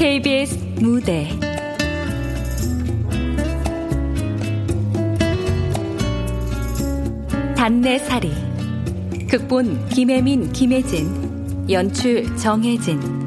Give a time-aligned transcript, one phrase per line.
[0.00, 1.28] KBS 무대.
[7.54, 8.30] 단내살이
[9.28, 11.68] 극본 김혜민 김혜진.
[11.68, 13.19] 연출 정혜진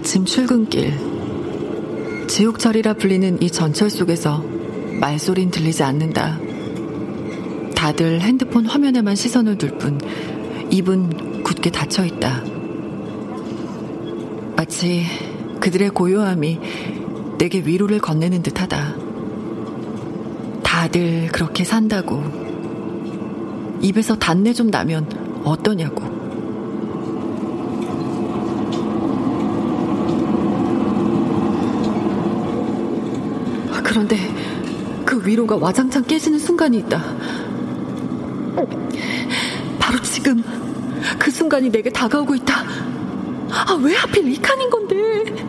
[0.00, 0.94] 아침 출근길.
[2.26, 4.42] 지옥철이라 불리는 이 전철 속에서
[4.98, 6.38] 말소린 들리지 않는다.
[7.74, 10.00] 다들 핸드폰 화면에만 시선을 둘 뿐
[10.70, 12.42] 입은 굳게 닫혀 있다.
[14.56, 15.04] 마치
[15.60, 16.58] 그들의 고요함이
[17.36, 18.96] 내게 위로를 건네는 듯하다.
[20.62, 22.22] 다들 그렇게 산다고.
[23.82, 26.20] 입에서 단내 좀 나면 어떠냐고.
[33.90, 34.16] 그런데
[35.20, 37.02] 그 위로가 와장창 깨지는 순간이 있다.
[39.78, 40.42] 바로 지금
[41.18, 42.64] 그 순간이 내게 다가오고 있다.
[43.50, 45.46] 아, 왜 하필 이 칸인 건데?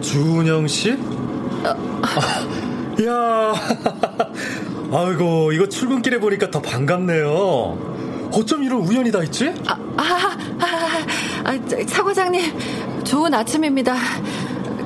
[0.00, 0.96] 주은영 씨?
[1.64, 1.74] 아,
[3.04, 3.54] 야,
[4.92, 8.30] 아이고 이거 출근길에 보니까 더 반갑네요.
[8.32, 9.52] 어쩜 이런 우연이 다 있지?
[9.66, 13.96] 아, 아, 아, 아, 차 과장님, 좋은 아침입니다.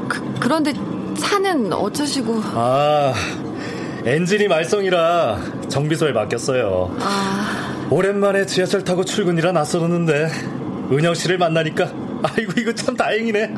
[0.08, 0.72] 그, 그런데
[1.18, 2.40] 차는 어쩌시고?
[2.54, 3.12] 아,
[4.04, 6.96] 엔진이 말썽이라 정비소에 맡겼어요.
[7.00, 10.28] 아, 오랜만에 지하철 타고 출근이라 낯설었는데
[10.90, 11.88] 은영 씨를 만나니까
[12.22, 13.54] 아이고 이거 참 다행이네.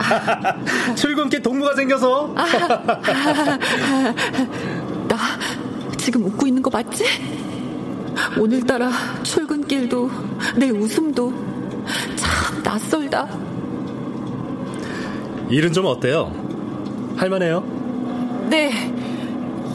[0.96, 2.34] 출근길 동무가 생겨서.
[5.08, 5.16] 나
[5.96, 7.04] 지금 웃고 있는 거 맞지?
[8.38, 8.90] 오늘따라
[9.22, 10.10] 출근길도
[10.56, 11.32] 내 웃음도
[12.16, 13.26] 참 낯설다.
[15.48, 16.32] 일은 좀 어때요?
[17.16, 17.64] 할만해요?
[18.50, 18.70] 네,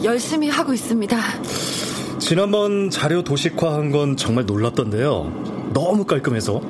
[0.04, 1.16] 열심히 하고 있습니다.
[2.18, 5.70] 지난번 자료 도식화한 건 정말 놀랍던데요.
[5.72, 6.60] 너무 깔끔해서.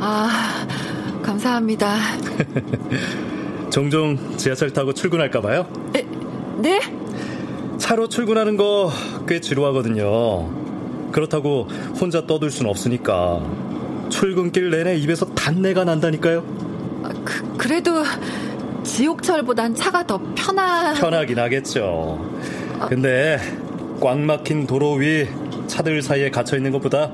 [0.00, 0.66] 아,
[1.22, 1.96] 감사합니다.
[3.70, 5.66] 종종 지하철 타고 출근할까봐요?
[5.96, 6.06] 에,
[6.58, 6.80] 네?
[7.78, 8.90] 차로 출근하는 거
[9.28, 10.48] 꽤 지루하거든요.
[11.12, 11.68] 그렇다고
[12.00, 13.42] 혼자 떠들 순 없으니까.
[14.08, 16.42] 출근길 내내 입에서 단내가 난다니까요.
[17.04, 18.02] 아, 그, 그래도
[18.84, 20.94] 지옥철보단 차가 더 편하...
[20.94, 22.37] 편하긴 하겠죠.
[22.88, 23.38] 근데
[24.00, 25.28] 꽉 막힌 도로 위
[25.66, 27.10] 차들 사이에 갇혀 있는 것보다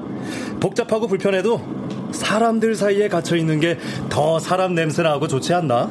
[0.61, 5.91] 복잡하고 불편해도 사람들 사이에 갇혀 있는 게 더 사람 냄새 나고 좋지 않나?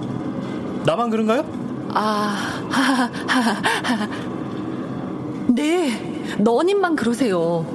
[0.86, 1.46] 나만 그런가요?
[1.94, 2.62] 아,
[5.50, 5.92] 네,
[6.38, 7.66] 너님만 그러세요.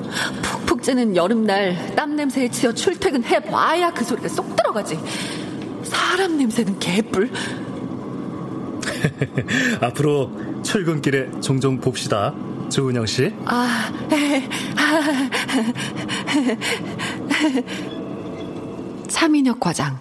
[0.42, 4.98] 푹푹 쬐는 여름날 땀 냄새에 치여 출퇴근해 봐야 그 소리가 쏙 들어가지.
[5.82, 7.30] 사람 냄새는 개뿔.
[9.80, 10.30] 앞으로
[10.62, 12.34] 출근길에 종종 봅시다.
[12.68, 13.32] 조은영 씨.
[13.44, 13.90] 아,
[19.08, 19.98] 차민혁 과장.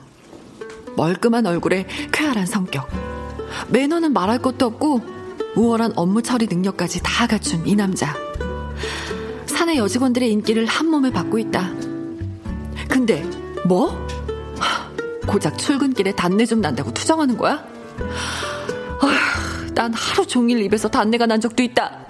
[0.95, 2.89] 멀끔한 얼굴에 쾌활한 성격.
[3.69, 5.01] 매너는 말할 것도 없고
[5.55, 8.15] 우월한 업무 처리 능력까지 다 갖춘 이 남자.
[9.45, 11.71] 사내 여직원들의 인기를 한 몸에 받고 있다.
[12.87, 13.23] 근데
[13.65, 14.05] 뭐?
[15.25, 17.63] 고작 출근길에 단내 좀 난다고 투정하는 거야?
[19.77, 22.07] 난 하루 종일 입에서 단내가 난 적도 있다.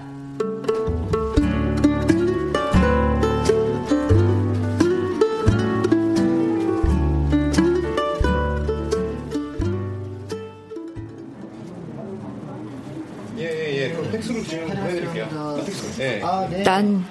[16.64, 17.04] 난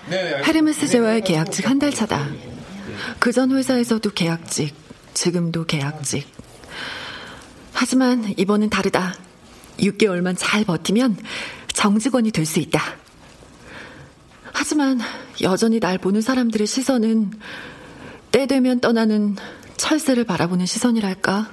[0.46, 2.28] 헤르메스 제와의 계약직 한 달 차다.
[3.20, 4.74] 그 전 회사에서도 계약직,
[5.14, 6.28] 지금도 계약직.
[7.74, 9.14] 하지만 이번은 다르다.
[9.80, 11.18] 6개월만 잘 버티면
[11.74, 12.82] 정직원이 될 수 있다.
[14.54, 15.00] 하지만
[15.42, 17.32] 여전히 날 보는 사람들의 시선은
[18.32, 19.36] 때 되면 떠나는
[19.78, 21.52] 철새를 바라보는 시선이랄까?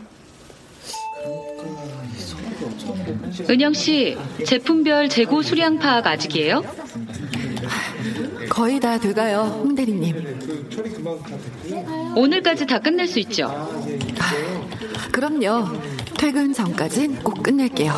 [3.50, 4.16] 은영 씨,
[4.46, 6.62] 제품별 재고 수량 파악 아직이에요?
[8.48, 10.38] 거의 다 돼가요, 홍 대리님.
[12.16, 13.48] 오늘까지 다 끝낼 수 있죠?
[15.12, 15.68] 그럼요.
[16.24, 17.92] 퇴근 전까진 꼭 끝낼게요.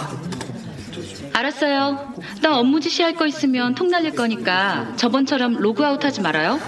[1.32, 2.12] 알았어요.
[2.42, 6.58] 나 업무 지시할 거 있으면 톡 날릴 거니까 저번처럼 로그아웃 하지 말아요.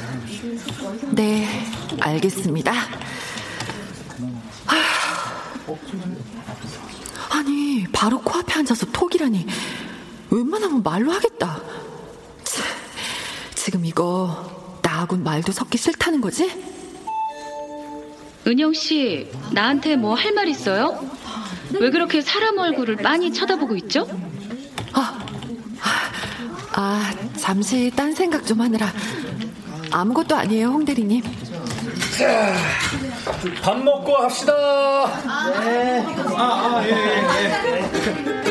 [1.10, 1.48] 네,
[1.98, 2.72] 알겠습니다.
[7.30, 9.44] 아니, 바로 코앞에 앉아서 톡이라니.
[10.30, 11.60] 웬만하면 말로 하겠다.
[12.44, 12.62] 치,
[13.56, 16.52] 지금 이거 나하고는 말도 섞기 싫다는 거지?
[18.46, 21.18] 은영 씨, 나한테 뭐 할 말 있어요?
[21.72, 24.06] 왜 그렇게 사람 얼굴을 빤히 쳐다보고 있죠?
[24.92, 25.18] 아,
[26.72, 28.92] 아, 잠시 딴 생각 좀 하느라.
[29.90, 31.22] 아무것도 아니에요, 홍 대리님.
[33.62, 34.52] 밥 먹고 합시다.
[35.60, 36.04] 네.
[36.36, 38.48] 아, 아, 예, 예, 예.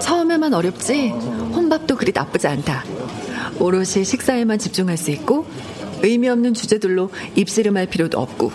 [0.00, 2.84] 처음에만 어렵지 혼밥도 그리 나쁘지 않다.
[3.58, 5.46] 오롯이 식사에만 집중할 수 있고
[6.02, 8.52] 의미 없는 주제들로 입씨름할 필요도 없고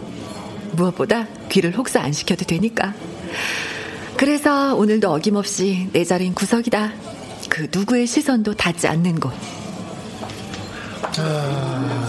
[0.73, 2.93] 무엇보다 귀를 혹사 안 시켜도 되니까.
[4.17, 6.91] 그래서 오늘도 어김없이 내 자리인 구석이다.
[7.49, 9.31] 그 누구의 시선도 닿지 않는 곳.
[11.11, 11.23] 자,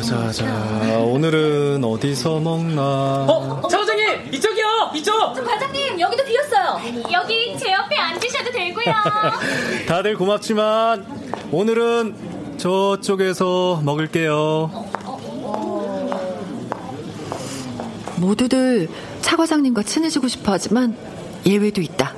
[0.03, 0.99] 자, 자.
[0.99, 2.83] 오늘은 어디서 먹나?
[2.83, 5.35] 어, 차 과장님 이쪽이요, 이쪽.
[5.35, 6.81] 과장님 여기도 비었어요.
[7.13, 8.95] 여기 제 옆에 앉으셔도 되고요.
[9.89, 11.07] 다들 고맙지만
[11.51, 14.71] 오늘은 저쪽에서 먹을게요.
[18.17, 18.89] 모두들
[19.23, 20.97] 차 과장님과 친해지고 싶어 하지만
[21.47, 22.15] 예외도 있다.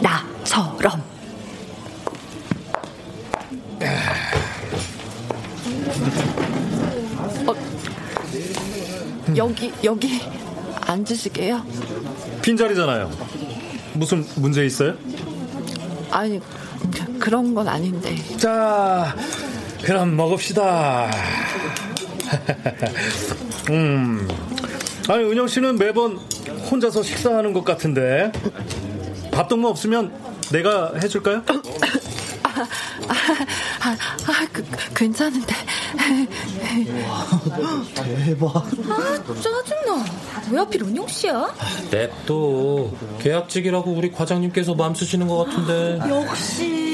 [0.00, 1.02] 나처럼.
[7.46, 7.54] 어,
[9.36, 10.20] 여기, 여기
[10.80, 11.64] 앉으시게요?
[12.42, 13.10] 빈자리잖아요.
[13.94, 14.94] 무슨 문제 있어요?
[16.10, 16.40] 아니,
[17.18, 18.16] 그런 건 아닌데.
[18.36, 19.14] 자,
[19.84, 21.10] 그럼 먹읍시다.
[23.70, 24.28] 음.
[25.08, 26.18] 아니, 은영 씨는 매번
[26.70, 28.30] 혼자서 식사하는 것 같은데.
[29.32, 30.12] 밥동무 없으면
[30.52, 31.42] 내가 해줄까요?
[32.44, 32.66] 아,
[33.80, 34.64] 아, 아 그,
[34.94, 35.54] 괜찮은데.
[38.26, 38.56] 대박.
[38.56, 40.04] 아 짜증나.
[40.50, 41.52] 왜 하필 은영 씨야?
[41.90, 45.98] 냅도 계약직이라고 우리 과장님께서 마음 쓰시는 것 같은데.
[46.08, 46.91] 역시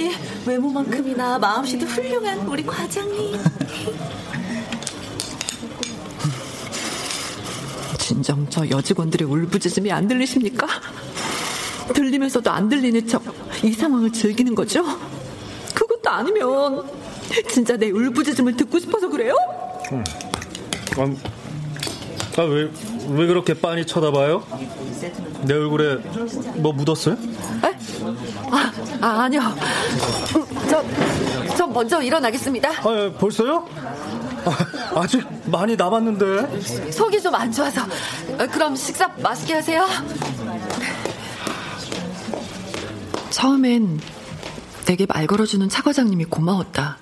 [0.48, 3.36] 외모만큼이나 마음씨도 훌륭한 우리 과장님.
[7.98, 10.66] 진정 저 여직원들의 울부짖음이 안 들리십니까?
[11.94, 13.22] 들리면서도 안 들리는 척
[13.64, 14.84] 이 상황을 즐기는 거죠?
[15.74, 16.84] 그것도 아니면
[17.50, 19.34] 진짜 내 울부짖음을 듣고 싶어서 그래요?
[19.90, 20.04] 음.
[22.36, 22.70] 아, 왜,
[23.08, 24.44] 왜 그렇게 빤히 쳐다봐요?
[25.42, 25.96] 내 얼굴에
[26.56, 27.14] 뭐 묻었어요?
[27.14, 27.78] 에?
[28.50, 29.40] 아, 아 아니요.
[30.36, 30.84] 음, 저,
[31.56, 32.68] 저 먼저 일어나겠습니다.
[32.70, 33.66] 아, 예, 벌써요?
[34.44, 36.90] 아, 아직 많이 남았는데.
[36.92, 37.82] 속이 좀 안 좋아서.
[37.82, 39.86] 어, 그럼 식사 맛있게 하세요.
[43.30, 44.00] 처음엔
[44.86, 46.96] 내게 말 걸어주는 차 과장님이 고마웠다.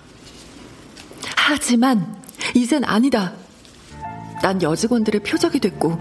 [1.36, 2.16] 하지만
[2.54, 3.32] 이젠 아니다.
[4.42, 5.98] 난 여직원들의 표적이 됐고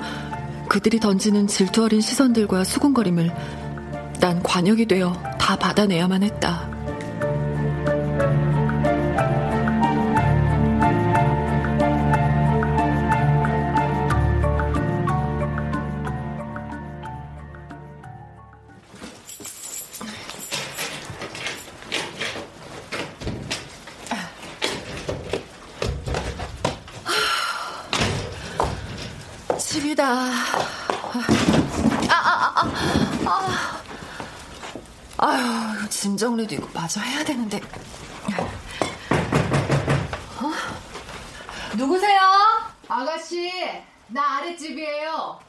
[0.67, 3.31] 그들이 던지는 질투 어린 시선들과 수군거림을
[4.19, 6.74] 난 관역이 되어 다 받아내야만 했다.
[36.45, 37.59] 정리도 이거 마저 해야 되는데.
[40.37, 40.51] 어?
[41.75, 42.19] 누구세요?
[42.19, 43.51] 아, 아가씨,
[44.07, 45.39] 나 아랫집이에요.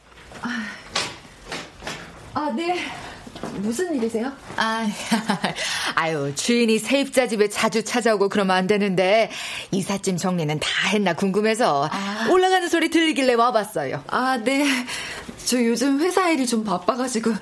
[2.34, 2.84] 아, 네.
[3.58, 4.32] 무슨 일이세요?
[4.56, 4.86] 아,
[5.94, 9.30] 아유, 주인이 세입자 집에 자주 찾아오고 그러면 안 되는데,
[9.70, 12.28] 이삿짐 정리는 다 했나 궁금해서, 아.
[12.30, 14.04] 올라가는 소리 들리길래 와봤어요.
[14.08, 14.66] 아, 네.
[15.44, 17.32] 저 요즘 회사 일이 좀 바빠가지고,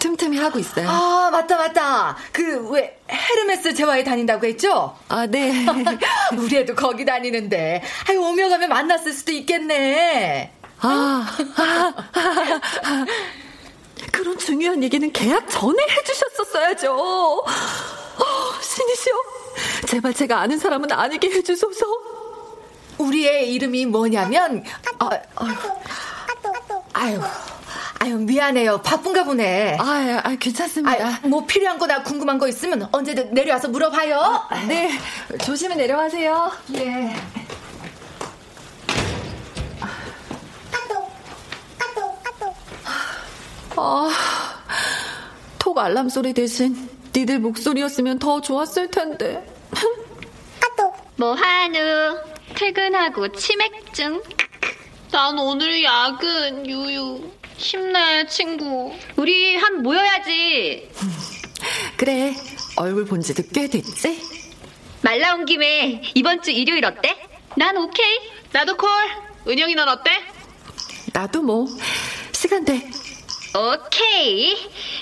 [0.00, 0.88] 틈틈이 하고 있어요.
[0.88, 2.16] 아, 맞다, 맞다.
[2.32, 4.96] 그, 왜, 헤르메스 재화에 다닌다고 했죠?
[5.08, 5.64] 아, 네.
[6.36, 10.52] 우리 애도 거기 다니는데, 아유, 오며 가면 만났을 수도 있겠네.
[10.80, 11.26] 아,
[11.56, 13.06] 아, 아, 아.
[14.10, 16.94] 그런 중요한 얘기는 계약 전에 해주셨었어야죠.
[16.94, 17.44] 어,
[18.60, 19.14] 신이시여,
[19.86, 21.86] 제발 제가 아는 사람은 아니게 해주소서.
[22.98, 24.64] 우리의 이름이 뭐냐면,
[24.98, 25.54] 아, 아유,
[26.92, 27.20] 아유,
[28.00, 28.80] 아유, 미안해요.
[28.82, 29.76] 바쁜가 보네.
[29.78, 30.90] 아, 아 괜찮습니다.
[30.90, 34.46] 아유, 뭐 필요한 거나 궁금한 거 있으면 언제든 내려와서 물어봐요.
[34.48, 34.90] 아, 네,
[35.44, 36.50] 조심히 내려가세요.
[36.74, 37.14] 예.
[43.76, 44.10] 아,
[45.58, 49.46] 톡 알람 소리 대신 니들 목소리였으면 더 좋았을 텐데.
[51.16, 52.18] 뭐 한우
[52.54, 54.22] 퇴근하고 치맥 중
[55.12, 57.20] 난 오늘 야근 유유
[57.60, 60.90] 힘내 친구 우리 한 모여야지
[61.96, 62.34] 그래
[62.76, 64.20] 얼굴 본 지도 꽤 됐지?
[65.02, 67.16] 말 나온 김에 이번 주 일요일 어때?
[67.56, 68.18] 난 오케이
[68.52, 68.88] 나도 콜
[69.46, 70.10] 은영이 넌 어때?
[71.12, 71.66] 나도 뭐
[72.32, 72.90] 시간 돼
[73.52, 74.56] 오케이.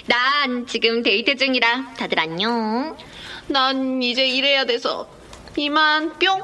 [0.06, 2.96] 난 지금 데이트 중이라 다들 안녕.
[3.46, 5.06] 난 이제 일해야 돼서
[5.56, 6.42] 이만 뿅.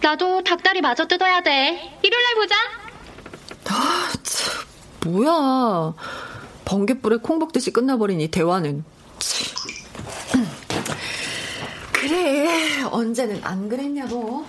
[0.00, 1.98] 나도 닭다리 마저 뜯어야 돼.
[2.02, 2.56] 일요일 날 보자.
[3.68, 4.64] 아, 참,
[5.04, 5.94] 뭐야.
[6.64, 8.84] 번개불에 콩 먹듯이 끝나버린 이 대화는.
[11.92, 14.44] 그래, 언제는 안 그랬냐고.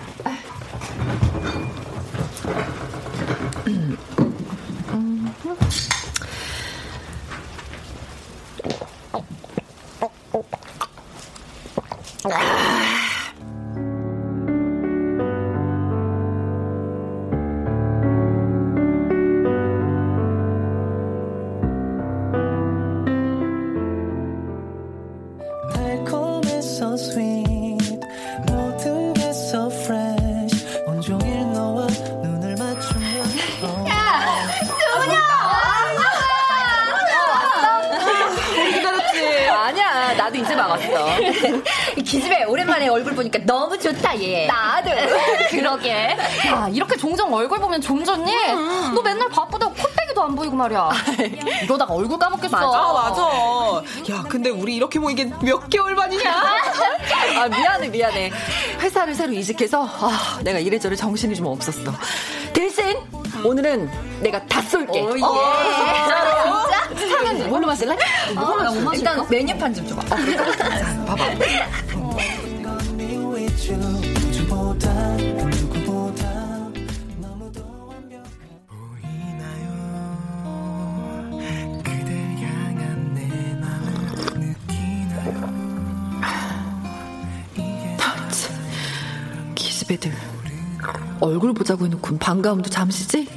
[41.96, 44.46] 기집애 오랜만에 얼굴 보니까 너무 좋다 얘.
[44.48, 44.91] 나도.
[45.50, 46.15] 그러게.
[46.48, 48.31] 야 이렇게 종종 얼굴 보면 좀 좋니?
[48.53, 48.91] 음.
[48.96, 50.89] 너 맨날 바쁘다고 콧대기도 안 보이고 말이야.
[51.63, 52.55] 이러다가 얼굴 까먹겠어.
[52.55, 53.22] 맞아 맞아.
[54.12, 56.31] 야 근데 우리 이렇게 모이게 몇 개월 만이냐?
[57.38, 58.31] 아 미안해 미안해.
[58.79, 61.91] 회사를 새로 이직해서 아, 내가 이래저래 정신이 좀 없었어.
[62.53, 62.98] 대신
[63.43, 63.89] 오늘은
[64.22, 65.00] 내가 다 쏠게.
[65.01, 65.22] 오, 예.
[65.22, 66.67] 어,
[67.08, 67.96] 사면 뭘로 마실래?
[68.36, 70.04] 아, 뭐 일단 메뉴판 좀 줘봐.
[70.04, 71.06] 어.
[71.06, 71.24] 봐봐.
[89.56, 90.12] 기집애들
[91.20, 93.28] 얼굴 보자고 해놓고 반가움도 잠시지?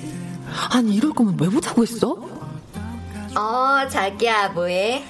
[0.71, 2.17] 아니 이럴 거면 왜 보자고 했어?
[3.37, 5.05] 어 자기야 뭐해?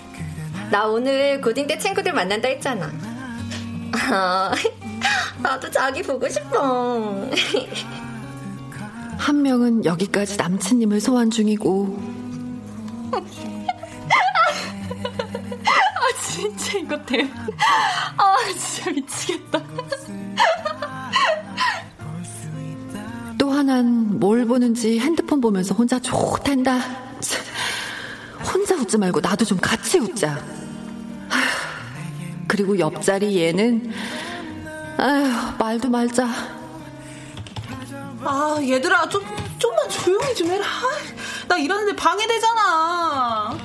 [0.71, 4.51] 나 오늘 고딩 때 친구들 만난다 했잖아 어,
[5.43, 7.29] 나도 자기 보고 싶어
[9.19, 11.99] 한 명은 여기까지 남친님을 소환 중이고
[13.13, 13.21] 아
[16.23, 17.29] 진짜 이거 대.
[18.17, 19.61] 아 진짜 미치겠다.
[23.39, 26.79] 또 하나는 뭘 보는지 핸드폰 보면서 혼자 좋단다.
[28.45, 30.43] 혼자 웃지 말고 나도 좀 같이 웃자.
[32.47, 33.93] 그리고 옆자리 얘는
[34.99, 36.29] 아휴 말도 말자.
[38.23, 39.23] 아 얘들아 좀
[39.59, 40.67] 좀만 조용히 좀 해라.
[41.49, 43.59] 나 일하는데 방해되잖아.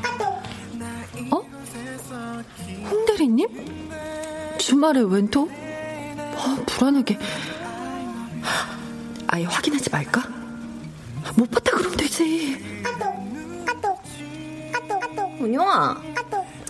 [1.32, 1.42] 어?
[2.90, 3.48] 홍 대리님?
[4.58, 5.50] 주말에 웬토?
[6.38, 7.20] 아, 불안하게.
[9.28, 10.22] 아예 확인하지 말까?
[11.36, 12.64] 못 봤다 그러면 되지.
[15.46, 16.02] 은영아,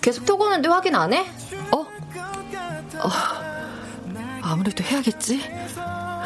[0.01, 1.25] 계속 톡 오는데 확인 안 해?
[1.71, 1.79] 어?
[1.79, 3.09] 어,
[4.41, 5.41] 아무래도 해야겠지.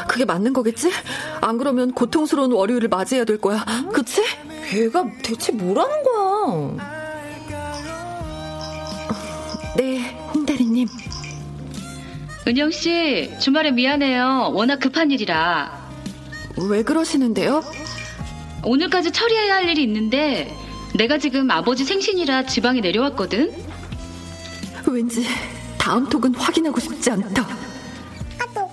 [0.07, 0.91] 그게 맞는 거겠지?
[1.41, 3.63] 안 그러면 고통스러운 월요일을 맞이해야 될 거야.
[3.67, 3.91] 음?
[3.91, 4.23] 그치?
[4.69, 6.99] 걔가 대체 뭐라는 거야?
[9.77, 10.87] 네, 홍다리님.
[12.47, 14.51] 은영 씨, 주말에 미안해요.
[14.53, 15.79] 워낙 급한 일이라.
[16.69, 17.63] 왜 그러시는데요?
[18.63, 20.53] 오늘까지 처리해야 할 일이 있는데
[20.95, 23.53] 내가 지금 아버지 생신이라 지방에 내려왔거든.
[24.87, 25.25] 왠지
[25.77, 27.47] 다음 톡은 확인하고 싶지 않다.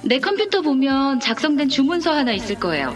[0.02, 2.94] 내 컴퓨터 보면 작성된 주문서 하나 있을 거예요.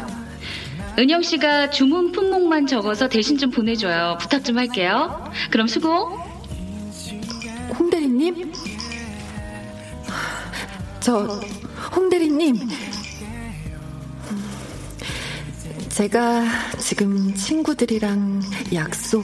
[0.98, 4.18] 은영 씨가 주문 품목만 적어서 대신 좀 보내줘요.
[4.20, 5.24] 부탁 좀 할게요.
[5.50, 6.18] 그럼 수고.
[7.78, 8.52] 홍대리님?
[11.00, 11.40] 저,
[11.96, 12.56] 홍대리님.
[16.00, 16.44] 제가
[16.78, 18.40] 지금 친구들이랑
[18.72, 19.22] 약속.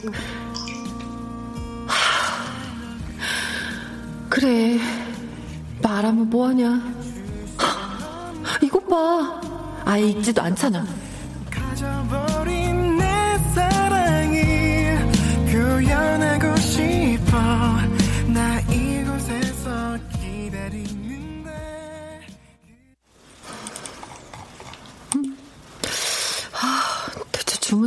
[4.29, 4.77] 그래.
[5.81, 6.93] 말하면 뭐하냐.
[8.61, 9.41] 이것 봐.
[9.85, 10.85] 아예 있지도 않잖아.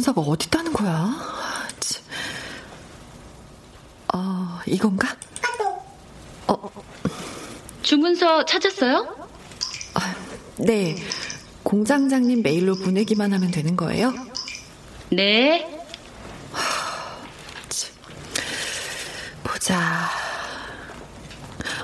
[0.00, 1.14] 주문서가 어디 있다는 거야?
[4.08, 5.16] 아, 어, 이건가?
[6.48, 6.70] 어.
[7.82, 9.28] 주문서 찾았어요?
[9.94, 10.14] 아,
[10.58, 10.96] 네.
[11.62, 14.12] 공장장님 메일로 보내기만 하면 되는 거예요?
[15.10, 15.66] 네.
[19.44, 20.08] 보자.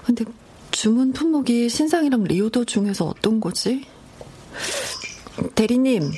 [0.05, 0.25] 근데
[0.71, 3.85] 주문 품목이 신상이랑 리오더 중에서 어떤 거지?
[5.55, 6.13] 대리님,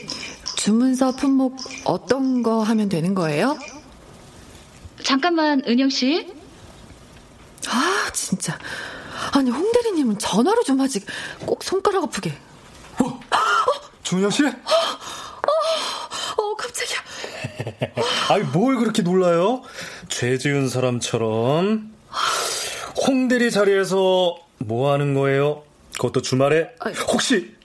[0.68, 3.58] 주문서 품목 어떤 거 하면 되는 거예요?
[5.02, 6.30] 잠깐만, 은영 씨.
[7.70, 8.58] 아, 진짜.
[9.32, 11.00] 아니, 홍 대리님은 전화로 좀 하지.
[11.46, 12.34] 꼭 손가락 아프게.
[13.00, 13.06] 어?
[13.06, 13.20] 어?
[14.02, 14.44] 준영 씨?
[14.44, 14.50] 어,
[16.36, 16.98] 어 깜짝이야.
[18.28, 19.62] 아이, 뭘 그렇게 놀라요?
[20.10, 21.94] 죄 지은 사람처럼.
[23.06, 25.62] 홍 대리 자리에서 뭐 하는 거예요?
[25.94, 26.68] 그것도 주말에?
[27.10, 27.56] 혹시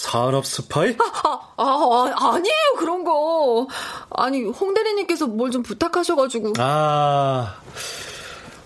[0.00, 0.94] 산업 스파이?
[0.98, 3.66] 아, 아, 아, 아니에요, 그런 거.
[4.10, 6.52] 아니, 홍 대리님께서 뭘 좀 부탁하셔가지고.
[6.58, 7.54] 아,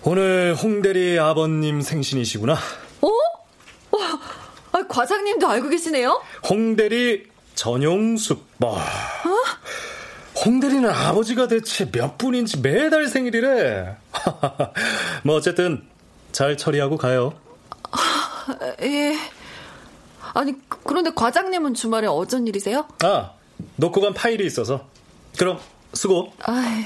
[0.03, 2.53] 오늘 홍 대리 아버님 생신이시구나.
[3.01, 3.07] 어?
[3.91, 4.19] 와,
[4.73, 6.21] 아, 과장님도 알고 계시네요?
[6.49, 7.23] 홍 대리
[7.55, 8.71] 전용 숙박.
[8.71, 8.79] 어?
[10.45, 13.95] 홍 대리는 아버지가 대체 몇 분인지 매달 생일이래.
[15.23, 15.87] 뭐 어쨌든
[16.33, 17.33] 잘 처리하고 가요.
[17.91, 18.45] 아,
[18.81, 19.15] 예.
[20.33, 22.87] 아니 그런데 과장님은 주말에 어쩐 일이세요?
[23.03, 23.33] 아
[23.75, 24.87] 놓고 간 파일이 있어서.
[25.37, 25.59] 그럼
[25.93, 26.33] 수고.
[26.43, 26.83] 아.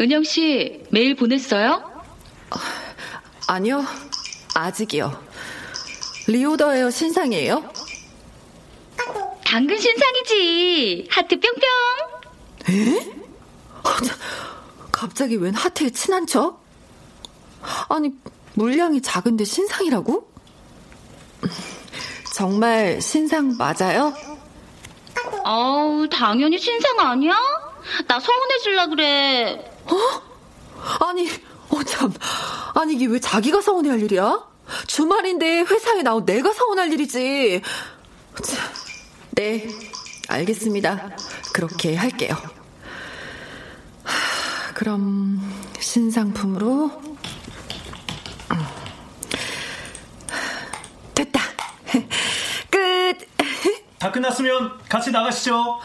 [0.00, 1.82] 은영 씨 메일 보냈어요?
[3.48, 3.84] 아니요
[4.54, 5.22] 아직이요.
[6.28, 7.70] 리오더예요 신상이에요?
[9.44, 11.08] 당근 신상이지.
[11.10, 11.62] 하트 뿅뿅.
[12.70, 13.12] 에?
[14.90, 16.62] 갑자기 웬 하트에 친한 척?
[17.88, 18.12] 아니,
[18.54, 20.28] 물량이 작은데 신상이라고?
[22.34, 24.14] 정말 신상 맞아요?
[25.44, 27.34] 어우, 당연히 신상 아니야?
[28.06, 29.72] 나 서운해질라 그래.
[29.84, 31.06] 어?
[31.06, 31.28] 아니,
[31.68, 32.12] 어, 참.
[32.74, 34.46] 아니, 이게 왜 자기가 서운해할 일이야?
[34.86, 37.62] 주말인데 회사에 나온 내가 서운할 일이지.
[39.32, 39.68] 네,
[40.28, 41.10] 알겠습니다.
[41.52, 42.36] 그렇게 할게요.
[44.74, 45.40] 그럼
[45.78, 46.90] 신상품으로
[51.14, 51.40] 됐다.
[52.70, 53.18] 끝.
[54.02, 55.78] 다 끝났으면 같이 나가시죠.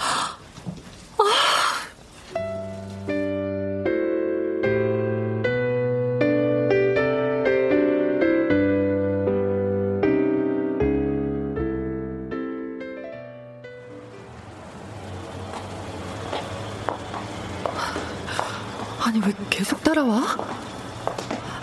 [19.05, 20.37] 아니 왜 계속 따라와?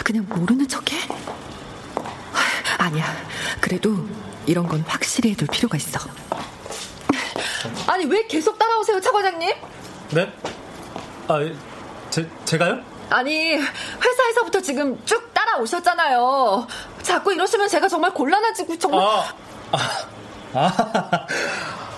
[0.05, 1.01] 그냥 모르는 척해?
[2.79, 3.13] 아니야.
[3.61, 4.09] 그래도
[4.47, 5.99] 이런 건 확실히 해둘 필요가 있어.
[7.87, 9.51] 아니 왜 계속 따라오세요, 차 과장님?
[10.11, 10.33] 네?
[11.29, 11.39] 아,
[12.11, 12.81] 제, 제가요?
[13.11, 16.67] 아니 회사에서부터 지금 쭉 따라오셨잖아요.
[17.03, 19.01] 자꾸 이러시면 제가 정말 곤란해지고 정말.
[19.01, 19.25] 아,
[19.73, 19.79] 아,
[20.55, 21.27] 아,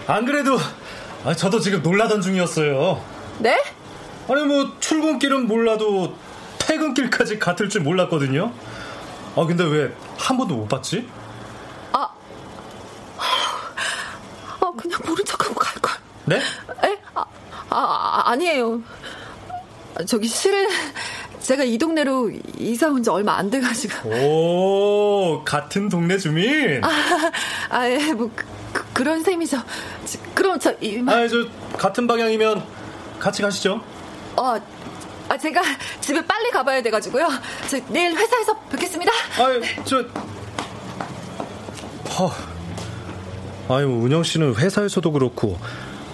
[0.13, 0.59] 안 그래도
[1.25, 3.03] 아, 저도 지금 놀라던 중이었어요.
[3.39, 3.63] 네?
[4.29, 6.15] 아니 뭐 출근길은 몰라도
[6.59, 8.53] 퇴근길까지 같을 줄 몰랐거든요.
[9.37, 11.07] 아 근데 왜 한 번도 못 봤지?
[11.93, 12.09] 아,
[13.19, 15.93] 아 그냥 모른 척하고 갈 걸.
[16.27, 16.37] 네?
[16.37, 16.99] 에?
[17.15, 17.25] 아,
[17.71, 18.81] 아 아니에요.
[20.07, 20.69] 저기 실은
[21.41, 24.09] 제가 이 동네로 이사 온 지 얼마 안 돼가지고.
[24.11, 26.83] 오 같은 동네 주민?
[26.85, 26.89] 아,
[27.71, 28.31] 아 예 뭐
[28.93, 29.59] 그, 런 셈이죠.
[30.35, 31.17] 그럼 저 이만.
[31.25, 31.47] 아저
[31.79, 32.63] 같은 방향이면
[33.19, 33.81] 같이 가시죠.
[34.37, 34.57] 어,
[35.29, 35.63] 아, 제가
[36.01, 37.29] 집에 빨리 가봐야 돼가지고요.
[37.71, 39.13] 저 내일 회사에서 뵙겠습니다.
[39.39, 40.05] 아, 저,
[42.19, 42.31] 허,
[43.75, 45.59] 아유, 은영 씨는 회사에서도 그렇고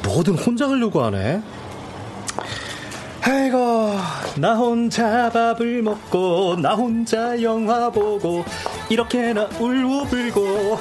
[0.05, 1.43] 뭐든 혼자 하려고 하네.
[3.23, 3.97] 아이고,
[4.37, 8.45] 나 혼자 밥을 먹고, 나 혼자 영화 보고,
[8.89, 10.79] 이렇게 나 울고 불고.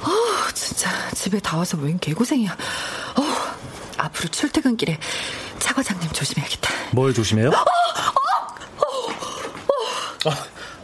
[0.00, 2.50] 어, 진짜 집에 다 와서 웬 개고생이야.
[2.52, 3.22] 어,
[3.98, 4.98] 앞으로 출퇴근길에
[5.58, 6.70] 차 과장님 조심해야겠다.
[6.92, 7.50] 뭘 조심해요?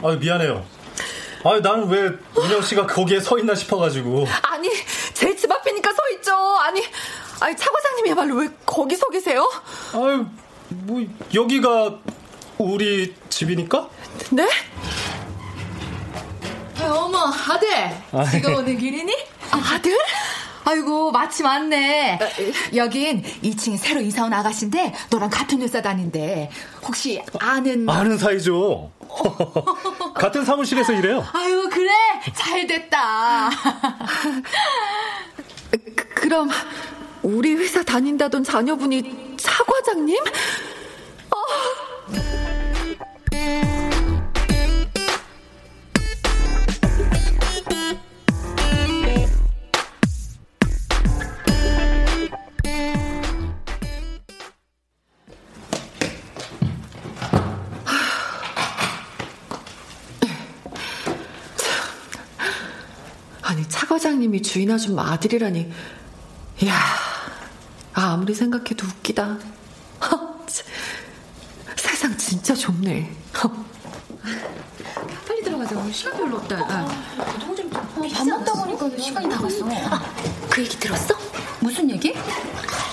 [0.02, 0.64] 아, 아, 미안해요.
[1.44, 2.10] 아, 나는 왜
[2.42, 4.26] 은영 씨가 거기에 서 있나 싶어가지고.
[4.42, 4.68] 아니,
[5.14, 6.32] 제 집 앞이니까 서 있죠.
[6.34, 6.82] 아니,
[7.40, 9.48] 아니 차 과장님이야말로 왜 거기 서 계세요?
[9.94, 10.26] 아유,
[10.68, 11.98] 뭐 여기가
[12.58, 13.88] 우리 집이니까?
[14.30, 14.48] 네?
[16.82, 17.68] 어머, 아들.
[18.12, 18.54] 아, 지금 예.
[18.54, 19.12] 오는 길이니?
[19.52, 19.96] 아 들?
[20.64, 22.18] 아이고, 마침 왔네.
[22.74, 26.50] 여긴 2층에 새로 이사 온 아가씨인데, 너랑 같은 회사 다닌대.
[26.84, 27.88] 혹시 아는.
[27.88, 28.90] 아는 사이죠.
[30.14, 31.24] 같은 사무실에서 일해요.
[31.32, 31.90] 아유, 그래?
[32.34, 33.50] 잘 됐다.
[35.70, 36.50] 그, 그럼
[37.22, 40.16] 우리 회사 다닌다던 자녀분이 차 과장님?
[41.30, 42.37] 아
[64.28, 65.72] 차 과장님이 주인 아줌마 아들이라니
[66.62, 66.74] 이야
[67.94, 69.24] 아, 아무리 생각해도 웃기다
[70.02, 70.66] 허, 참.
[71.76, 73.10] 세상 진짜 좁네
[73.42, 73.50] 허.
[75.26, 75.76] 빨리 들어가자.
[75.78, 76.66] 오늘 시간 별로 없다.
[78.14, 79.64] 밥 먹다 보니까 시간이 다 갔어.
[80.50, 81.14] 그 얘기 들었어?
[81.60, 82.14] 무슨 얘기?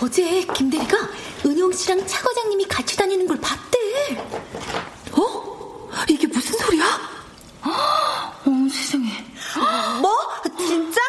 [0.02, 0.98] 어제 김대리가
[1.45, 3.78] 은영 씨랑 차 과장님이 같이 다니는 걸 봤대.
[5.12, 5.89] 어?
[6.10, 6.86] 이게 무슨 소리야?
[7.63, 9.26] 어, 세상에.
[10.02, 10.15] 뭐?
[10.58, 11.00] 진짜?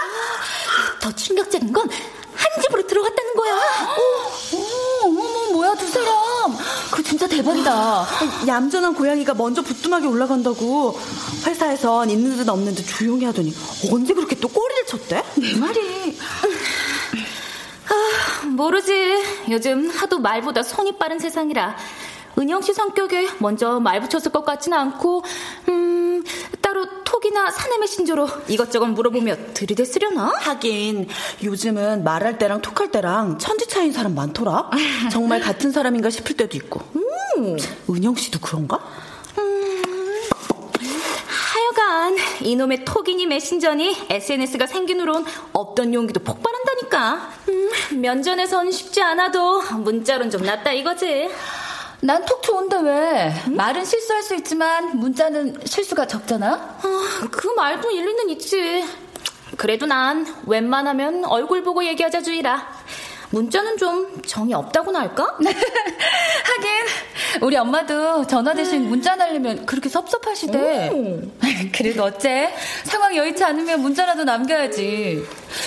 [1.01, 1.89] 더 충격적인 건
[2.37, 3.55] 한 집으로 들어갔다는 거야.
[3.55, 6.07] 어, 어머머, 뭐야, 두 사람.
[6.91, 8.07] 그거 진짜 대박이다.
[8.47, 10.99] 얌전한 고양이가 먼저 부뚜막에 올라간다고
[11.47, 13.55] 회사에선 있는 듯 없는 듯 조용히 하더니
[13.91, 15.23] 언제 그렇게 또 꼬리를 쳤대?
[15.37, 16.19] 내 말이.
[17.89, 19.23] 아, 모르지.
[19.51, 21.77] 요즘 하도 말보다 손이 빠른 세상이라.
[22.39, 25.25] 은영 씨 성격에 먼저 말 붙였을 것 같지는 않고, 음,
[27.37, 30.33] 톡이나 사내 메신저로 이것저것 물어보며 들이댔으려나?
[30.39, 31.07] 하긴
[31.45, 34.71] 요즘은 말할 때랑 톡할 때랑 천지 차이인 사람 많더라.
[35.13, 36.81] 정말 같은 사람인가 싶을 때도 있고.
[36.97, 37.57] 음,
[37.91, 38.81] 은영 씨도 그런가?
[41.29, 47.31] 하여간 이놈의 톡이니 메신저니 SNS가 생긴 후론 없던 용기도 폭발한다니까.
[47.51, 51.29] 음, 면전에선 쉽지 않아도 문자론 좀 낫다 이거지.
[52.01, 53.35] 난 톡 좋은데 왜?
[53.55, 56.79] 말은 실수할 수 있지만 문자는 실수가 적잖아?
[56.83, 58.85] 아, 그 말도 일리는 있지.
[59.57, 62.67] 그래도 난 웬만하면 얼굴 보고 얘기하자 주의라.
[63.31, 65.37] 문자는 좀 정이 없다고나 할까?
[65.37, 66.71] 하긴
[67.43, 70.91] 우리 엄마도 전화 대신 문자 날리면 그렇게 섭섭하시대.
[71.75, 75.25] 그래도 어째 상황 여의치 않으면 문자라도 남겨야지.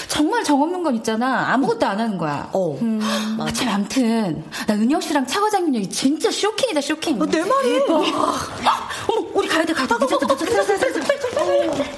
[0.07, 1.51] 정말 정 없는 건 있잖아.
[1.53, 2.49] 아무것도 안 하는 거야.
[2.53, 2.77] 어.
[2.81, 2.99] 음,
[3.39, 7.19] 아, 참 아무튼 나 은영 씨랑 차 과장님 얘기 진짜 쇼킹이다 쇼킹.
[7.29, 7.79] 내 말이.
[7.87, 8.03] 어머
[9.33, 9.95] 우리 가야 돼 가야 돼.
[9.99, 10.45] 늦었다 늦었다.
[10.45, 11.89] 빨리 빨리 빨리 빨리 빨리.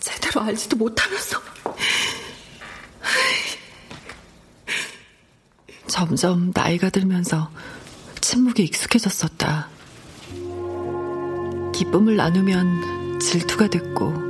[0.00, 1.40] 제대로 알지도 못하면서.
[5.86, 7.50] 점점 나이가 들면서
[8.20, 9.68] 침묵에 익숙해졌었다.
[11.74, 14.28] 기쁨을 나누면 질투가 됐고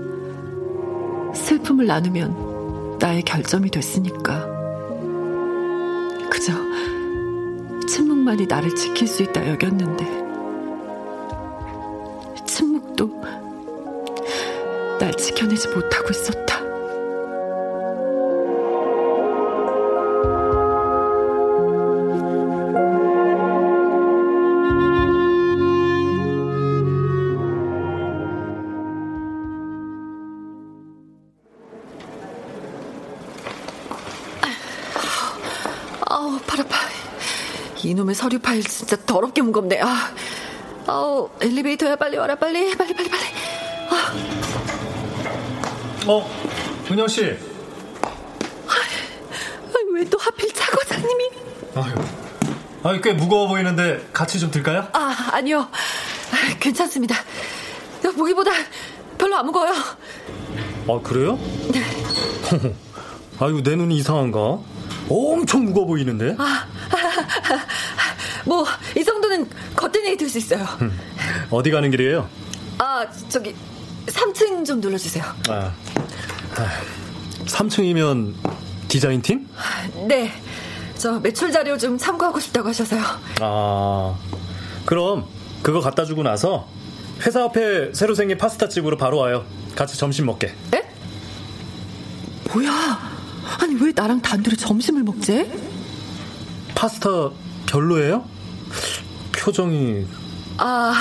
[1.35, 4.46] 슬픔을 나누면 나의 결점이 됐으니까.
[6.31, 6.52] 그저
[7.87, 10.27] 침묵만이 나를 지킬 수 있다 여겼는데
[15.48, 16.58] 날 지켜내지 못하고 있었다.
[37.84, 39.80] 이놈의 서류 파일 진짜 더럽게 무겁네.
[39.80, 40.12] 아,
[40.87, 43.17] 아우, 엘리베이터야, 빨리 와라, 빨리, 빨리, 빨리, 빨리.
[46.09, 46.29] 어,
[46.90, 47.37] 은영 씨.
[49.94, 51.31] 왜 또 하필 차 과장님이?
[51.75, 51.94] 아유,
[52.85, 54.87] 아유, 꽤 무거워 보이는데 같이 좀 들까요?
[54.92, 55.68] 아, 아니요.
[56.61, 57.16] 괜찮습니다.
[58.16, 58.53] 보기보다
[59.18, 59.73] 별로 안 무거워요.
[59.73, 61.37] 아, 그래요?
[61.73, 61.83] 네.
[63.40, 64.61] 아유, 내 눈이 이상한가?
[65.09, 66.37] 엄청 무거워 보이는데?
[66.38, 66.66] 아,
[68.44, 68.64] 뭐,
[68.97, 70.64] 이 정도는 거뜬히 들 수 있어요.
[71.51, 72.29] 어디 가는 길이에요?
[72.79, 73.55] 아, 저기,
[74.07, 75.25] 3층 좀 눌러주세요.
[75.49, 75.73] 아, 아
[77.46, 78.35] 3층이면
[78.88, 79.48] 디자인 팀?
[80.07, 80.33] 네.
[80.96, 83.03] 저 매출 자료 좀 참고하고 싶다고 하셔서요.
[83.40, 84.14] 아,
[84.85, 85.27] 그럼
[85.62, 86.68] 그거 갖다 주고 나서
[87.24, 89.44] 회사 앞에 새로 생긴 파스타 집으로 바로 와요.
[89.77, 90.48] 같이 점심 먹게.
[90.74, 90.88] 에?
[92.53, 92.98] 뭐야?
[93.61, 95.51] 아니 왜 나랑 단둘이 점심을 먹지?
[96.74, 97.09] 파스타
[97.66, 98.24] 별로예요?
[99.33, 100.07] 표정이
[100.59, 100.94] 아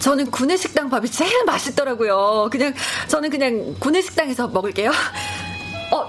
[0.00, 2.48] 저는 구내식당 밥이 제일 맛있더라고요.
[2.50, 2.74] 그냥
[3.08, 4.90] 저는 그냥 구내식당에서 먹을게요.
[5.92, 6.06] 어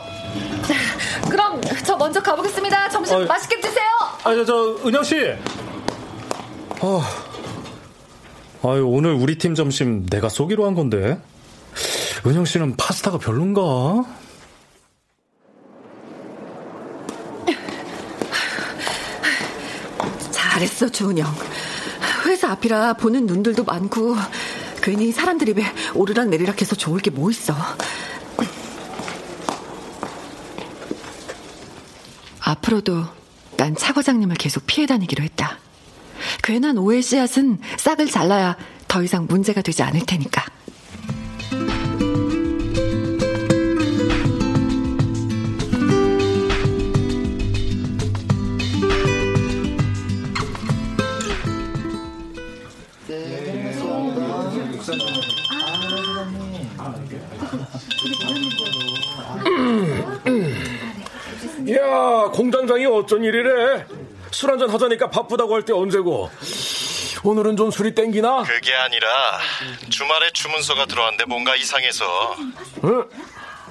[1.29, 2.89] 그럼 저 먼저 가보겠습니다.
[2.89, 3.85] 점심 어, 맛있게 드세요.
[4.23, 5.15] 아저 저, 은영 씨.
[6.81, 7.03] 어.
[8.63, 11.19] 아유 오늘 우리 팀 점심 내가 쏘기로 한 건데.
[12.25, 14.05] 은영 씨는 파스타가 별론가?
[20.31, 21.25] 잘했어, 주은영.
[22.41, 24.15] 회사 앞이라 보는 눈들도 많고,
[24.81, 27.53] 괜히 사람들 입에 오르락 내리락 해서 좋을 게 뭐 있어.
[32.39, 33.05] 앞으로도
[33.57, 35.59] 난 차 과장님을 계속 피해 다니기로 했다.
[36.41, 40.43] 괜한 오해 씨앗은 싹을 잘라야 더 이상 문제가 되지 않을 테니까.
[61.69, 63.85] 야, 공장장이 어쩐 일이래?
[64.31, 66.29] 술 한잔 하자니까 바쁘다고 할 때 언제고?
[67.23, 68.43] 오늘은 좀 술이 땡기나?
[68.43, 69.39] 그게 아니라
[69.89, 72.35] 주말에 주문서가 들어왔는데 뭔가 이상해서.
[72.85, 73.05] 응?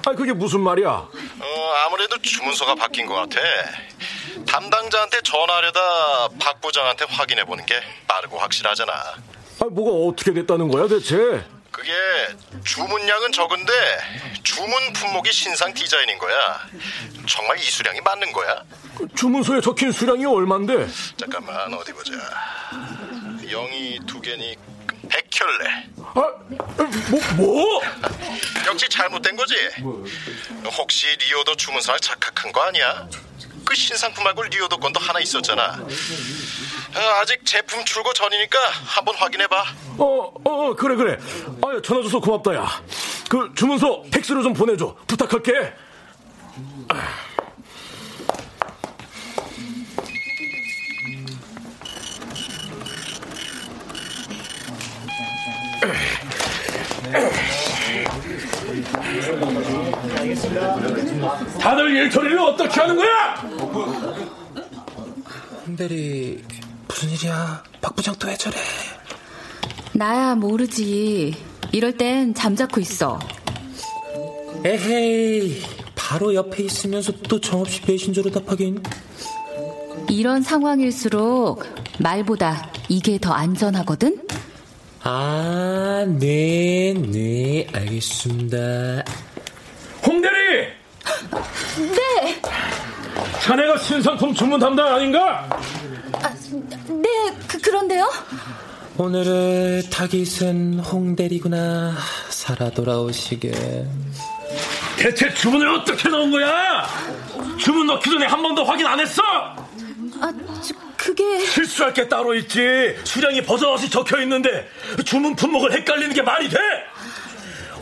[0.05, 0.87] 아, 그게 무슨 말이야?
[0.89, 3.39] 어, 아무래도 주문서가 바뀐 것 같아.
[4.47, 5.79] 담당자한테 전화하려다
[6.39, 7.75] 박 부장한테 확인해 보는 게
[8.07, 8.93] 빠르고 확실하잖아.
[9.61, 11.15] 아, 뭐가 어떻게 됐다는 거야, 대체?
[11.69, 11.91] 그게
[12.65, 13.71] 주문량은 적은데
[14.43, 16.67] 주문 품목이 신상 디자인인 거야.
[17.27, 18.63] 정말 이 수량이 맞는 거야?
[18.97, 20.87] 그 주문서에 적힌 수량이 얼만데?
[21.15, 22.11] 잠깐만 어디 보자.
[23.47, 24.55] 영이 두 개니
[25.09, 25.85] 백혈레.
[25.99, 26.13] 아,
[27.09, 27.81] 뭐, 뭐?
[28.65, 29.53] 역시 잘못된 거지.
[30.77, 33.07] 혹시 리오도 주문서를 착각한 거 아니야?
[33.71, 35.79] 그 신상품 말고 리오도 건도 하나 있었잖아.
[35.79, 39.63] 어, 아직 제품 출고 전이니까 한번 확인해봐.
[39.97, 41.17] 어, 어, 그래, 그래.
[41.61, 42.83] 아, 전화 줘서 고맙다, 야.
[43.29, 44.93] 그 주문서 팩스로 좀 보내줘.
[45.07, 45.73] 부탁할게.
[61.59, 63.35] 다들 일 처리를 어떻게 하는 거야?
[65.67, 66.43] 홍대리
[66.87, 67.63] 무슨 일이야?
[67.81, 68.55] 박 부장 또 왜 저래?
[69.93, 71.35] 나야 모르지.
[71.71, 73.19] 이럴 땐 잠자코 있어.
[74.63, 75.61] 에헤이,
[75.95, 78.81] 바로 옆에 있으면서 또 정없이 배신자로 답하긴.
[80.09, 81.63] 이런 상황일수록
[81.99, 84.21] 말보다 이게 더 안전하거든?
[85.03, 89.03] 아, 네, 네, 알겠습니다.
[91.77, 92.41] 네!
[93.41, 95.47] 자네가 신상품 주문 담당 아닌가?
[96.13, 96.33] 아,
[96.87, 97.09] 네,
[97.47, 98.09] 그, 그런데요?
[98.97, 101.95] 오늘의 타깃은 홍대리구나.
[102.29, 103.51] 살아 돌아오시게.
[104.97, 106.87] 대체 주문을 어떻게 넣은 거야?
[107.57, 109.21] 주문 넣기 전에 한 번도 확인 안 했어?
[109.23, 110.31] 아,
[110.61, 111.39] 저, 그게...
[111.45, 112.95] 실수할 게 따로 있지.
[113.03, 114.67] 수량이 버젓이 적혀 있는데
[115.05, 116.57] 주문 품목을 헷갈리는 게 말이 돼?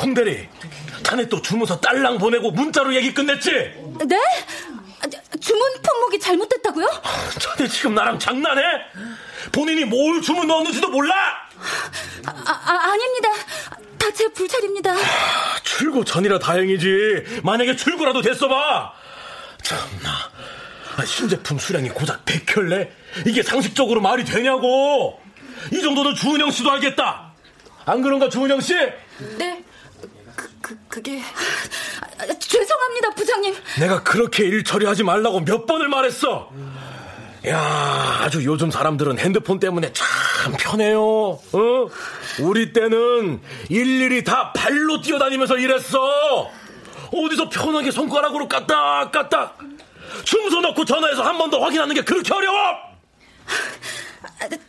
[0.02, 0.48] 홍대리,
[1.04, 3.50] 자네 또 주문서 딸랑 보내고 문자로 얘기 끝냈지?
[4.06, 4.18] 네?
[5.40, 6.88] 주문 품목이 잘못됐다고요?
[7.40, 8.62] 자네 지금 나랑 장난해?
[9.52, 11.14] 본인이 뭘 주문 넣었는지도 몰라?
[12.26, 13.30] 아, 아 아닙니다.
[13.98, 14.92] 다 제 불찰입니다.
[14.92, 14.98] 아,
[15.64, 17.42] 출고 전이라 다행이지.
[17.44, 18.94] 만약에 출고라도 됐어봐.
[19.62, 20.10] 참나.
[20.98, 22.90] 아, 신제품 수량이 고작 100켤레?
[23.28, 25.22] 이게 상식적으로 말이 되냐고!
[25.72, 27.34] 이 정도는 주은영 씨도 알겠다!
[27.86, 28.74] 안 그런가, 주은영 씨?
[29.38, 29.64] 네.
[30.62, 31.22] 그, 그, 그게.
[32.18, 33.56] 아, 죄송합니다, 부장님.
[33.80, 36.52] 내가 그렇게 일 처리하지 말라고 몇 번을 말했어!
[37.48, 41.02] 야, 아주 요즘 사람들은 핸드폰 때문에 참 편해요.
[41.02, 41.40] 어?
[42.42, 46.52] 우리 때는 일일이 다 발로 뛰어다니면서 일했어.
[47.14, 49.58] 어디서 편하게 손가락으로 까딱 까딱
[50.26, 52.58] 주문서 넣고 전화해서 한 번 더 확인하는 게 그렇게 어려워?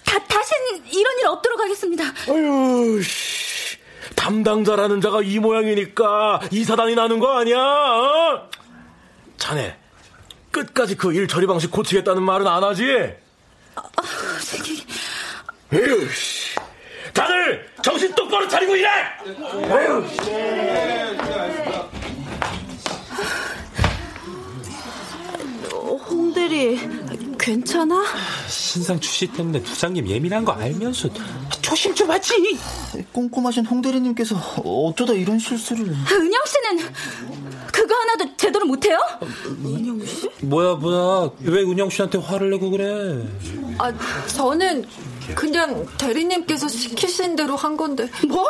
[0.04, 0.56] 다, 다신
[0.92, 2.04] 이런 일 없도록 하겠습니다.
[2.28, 3.29] 아유, 씨.
[4.24, 7.56] 담당자라는 자가 이 모양이니까 이사단이 나는 거 아니야?
[7.58, 8.48] 어?
[9.38, 9.78] 자네,
[10.50, 12.84] 끝까지 그 일 처리 방식 고치겠다는 말은 안 하지?
[13.74, 13.82] 아,
[14.44, 14.84] 저기...
[15.72, 16.54] 에휴, 씨.
[17.14, 18.90] 다들 정신 똑바로 차리고 일해!
[19.24, 20.04] 에휴,
[26.08, 26.76] 홍대리
[27.54, 28.04] 괜찮아?
[28.48, 31.08] 신상 출시 때문에 부장님 예민한 거 알면서
[31.60, 32.56] 조심 좀 하지.
[33.12, 35.84] 꼼꼼하신 홍 대리님께서 어쩌다 이런 실수를.
[35.84, 36.92] 은영 씨는
[37.72, 38.96] 그거 하나도 제대로 못해요?
[39.64, 40.28] 은영 씨?
[40.42, 43.26] 뭐야 뭐야 왜 은영 씨한테 화를 내고 그래?
[43.78, 43.92] 아
[44.28, 44.84] 저는
[45.34, 48.08] 그냥 대리님께서 시키신 대로 한 건데.
[48.28, 48.46] 뭐?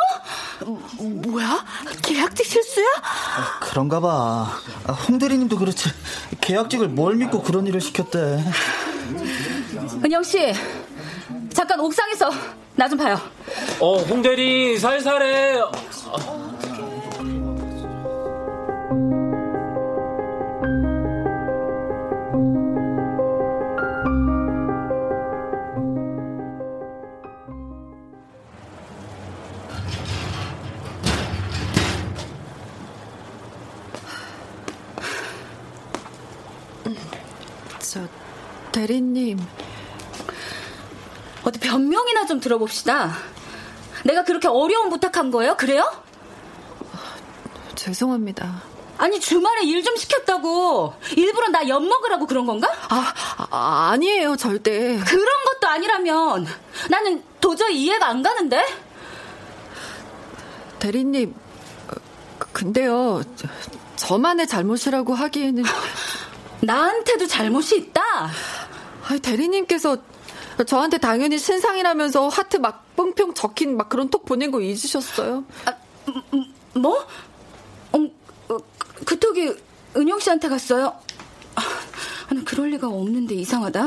[0.99, 1.63] 뭐야?
[2.01, 2.85] 계약직 실수야?
[3.03, 4.51] 아, 그런가 봐.
[4.87, 5.89] 아, 홍 대리님도 그렇지.
[6.41, 8.43] 계약직을 뭘 믿고 그런 일을 시켰대.
[10.03, 10.53] 은영 씨,
[11.53, 12.29] 잠깐 옥상에서
[12.75, 13.19] 나 좀 봐요.
[13.79, 15.55] 어, 홍 대리 살살해.
[15.91, 16.50] 저
[38.85, 39.37] 대리님
[41.43, 43.13] 어디 변명이나 좀 들어봅시다.
[44.03, 45.55] 내가 그렇게 어려운 부탁한 거예요?
[45.55, 45.87] 그래요?
[47.75, 48.63] 죄송합니다.
[48.97, 52.67] 아니 주말에 일 좀 시켰다고 일부러 나 엿 먹으라고 그런 건가?
[52.89, 53.13] 아,
[53.51, 54.97] 아 아니에요 절대.
[54.97, 56.47] 그런 것도 아니라면
[56.89, 58.65] 나는 도저히 이해가 안 가는데.
[60.79, 61.35] 대리님
[62.51, 63.21] 근데요
[63.97, 65.63] 저만의 잘못이라고 하기에는
[66.61, 68.01] 나한테도 잘못이 있다.
[69.11, 69.97] 아 대리님께서
[70.65, 75.43] 저한테 당연히 신상이라면서 하트 막 뻥뿅 적힌 막 그런 톡 보낸 거 잊으셨어요?
[75.65, 75.73] 아,
[76.73, 77.05] 뭐?
[77.91, 78.57] 어,
[79.05, 79.53] 그 톡이
[79.97, 80.97] 은영 씨한테 갔어요?
[81.55, 81.61] 아,
[82.33, 83.85] 나 그럴 리가 없는데 이상하다.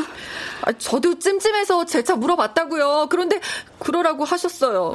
[0.62, 3.06] 아, 저도 찜찜해서 재차 물어봤다고요.
[3.10, 3.40] 그런데
[3.78, 4.92] 그러라고 하셨어요.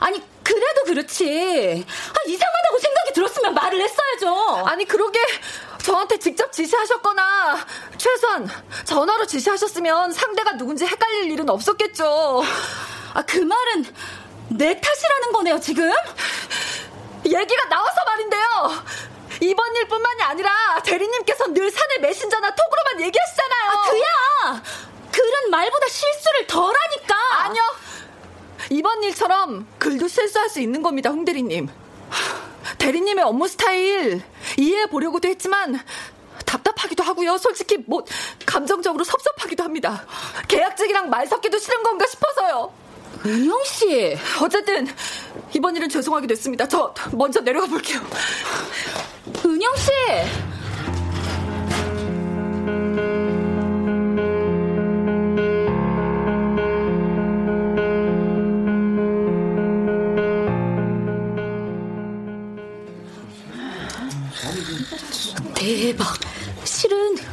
[0.00, 1.84] 아니 그래도 그렇지.
[1.86, 4.66] 아, 이상하다고 생각이 들었으면 말을 했어야죠.
[4.66, 5.18] 아니 그러게
[5.86, 7.64] 저한테 직접 지시하셨거나
[7.96, 8.48] 최소한
[8.84, 12.42] 전화로 지시하셨으면 상대가 누군지 헷갈릴 일은 없었겠죠.
[13.14, 13.86] 아 그 말은
[14.50, 15.90] 내 탓이라는 거네요 지금?
[17.24, 18.42] 얘기가 나와서 말인데요.
[19.40, 20.50] 이번 일뿐만이 아니라
[20.84, 23.70] 대리님께서 늘 사내 메신저나 톡으로만 얘기하시잖아요.
[23.70, 24.62] 아, 그야.
[25.12, 27.16] 글은 말보다 실수를 덜 하니까.
[27.44, 27.62] 아니요.
[28.70, 31.68] 이번 일처럼 글도 실수할 수 있는 겁니다, 홍 대리님.
[32.78, 34.22] 대리님의 업무 스타일
[34.58, 35.80] 이해해 보려고도 했지만
[36.44, 37.38] 답답하기도 하고요.
[37.38, 38.04] 솔직히 뭐
[38.44, 40.06] 감정적으로 섭섭하기도 합니다.
[40.48, 42.72] 계약직이랑 말 섞기도 싫은 건가 싶어서요.
[43.24, 44.16] 은영 씨.
[44.42, 44.86] 어쨌든
[45.54, 46.68] 이번 일은 죄송하게 됐습니다.
[46.68, 48.00] 저 먼저 내려가 볼게요.
[49.44, 49.90] 은영 씨.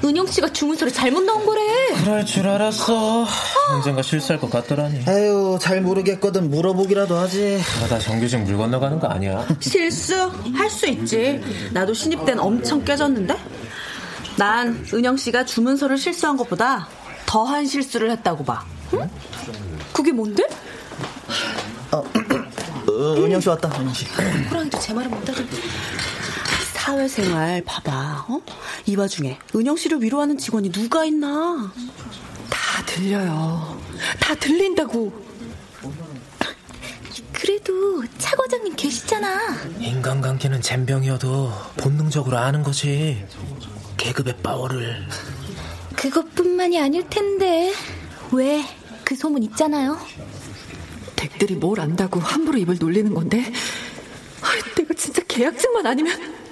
[0.04, 1.62] 은 은영 씨가 주문서를 잘못 넣은 거래.
[2.04, 3.26] 그럴 줄 알았어.
[3.72, 5.02] 언젠가 실수할 것 같더라니.
[5.08, 7.62] 아유, 잘 모르겠거든 물어보기라도 하지.
[7.78, 9.48] 그러다 정규직 물 건너가는 거 아니야?
[9.60, 10.14] 실수?
[10.54, 11.42] 할 수 있지.
[11.72, 13.36] 나도 신입 때는 엄청 깨졌는데?
[14.38, 16.88] 난 은영 씨가 주문서를 실수한 것보다
[17.26, 18.66] 더한 실수를 했다고 봐.
[18.94, 19.10] 응?
[19.94, 20.44] 그게 뭔데?
[21.92, 21.98] 어,
[22.90, 24.06] 어, 은영 씨 왔다, 은영 씨.
[24.50, 25.58] 호랑이도 제 말은 못하던데.
[26.84, 28.26] 사회생활 봐봐.
[28.28, 28.42] 어?
[28.86, 31.72] 이 와중에 은영 씨를 위로하는 직원이 누가 있나?
[32.50, 33.80] 다 들려요.
[34.20, 35.24] 다 들린다고.
[37.32, 39.40] 그래도 차 과장님 계시잖아.
[39.80, 43.26] 인간관계는 잼병이어도 본능적으로 아는 거지.
[43.96, 45.08] 계급의 파워를.
[45.96, 47.74] 그것뿐만이 아닐 텐데.
[48.34, 48.62] 왜?
[49.06, 49.98] 그 소문 있잖아요.
[51.16, 53.54] 댁들이 뭘 안다고 함부로 입을 놀리는 건데.
[54.42, 56.43] 아, 내가 진짜 계약직만 아니면.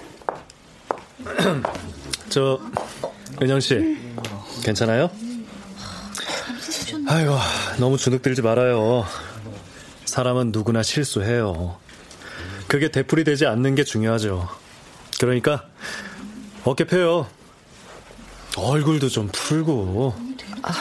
[2.30, 2.60] 저
[3.42, 3.98] 은영 씨
[4.64, 5.10] 괜찮아요?
[7.08, 7.38] 아이고
[7.80, 9.06] 너무 주눅들지 말아요.
[10.06, 11.78] 사람은 누구나 실수해요.
[12.68, 14.48] 그게 되풀이 되지 않는 게 중요하죠.
[15.20, 15.66] 그러니까
[16.64, 17.28] 어깨 펴요.
[18.56, 20.16] 얼굴도 좀 풀고.
[20.62, 20.72] 아,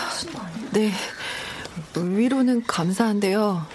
[0.72, 0.92] 네.
[1.96, 3.66] 위로는 감사한데요.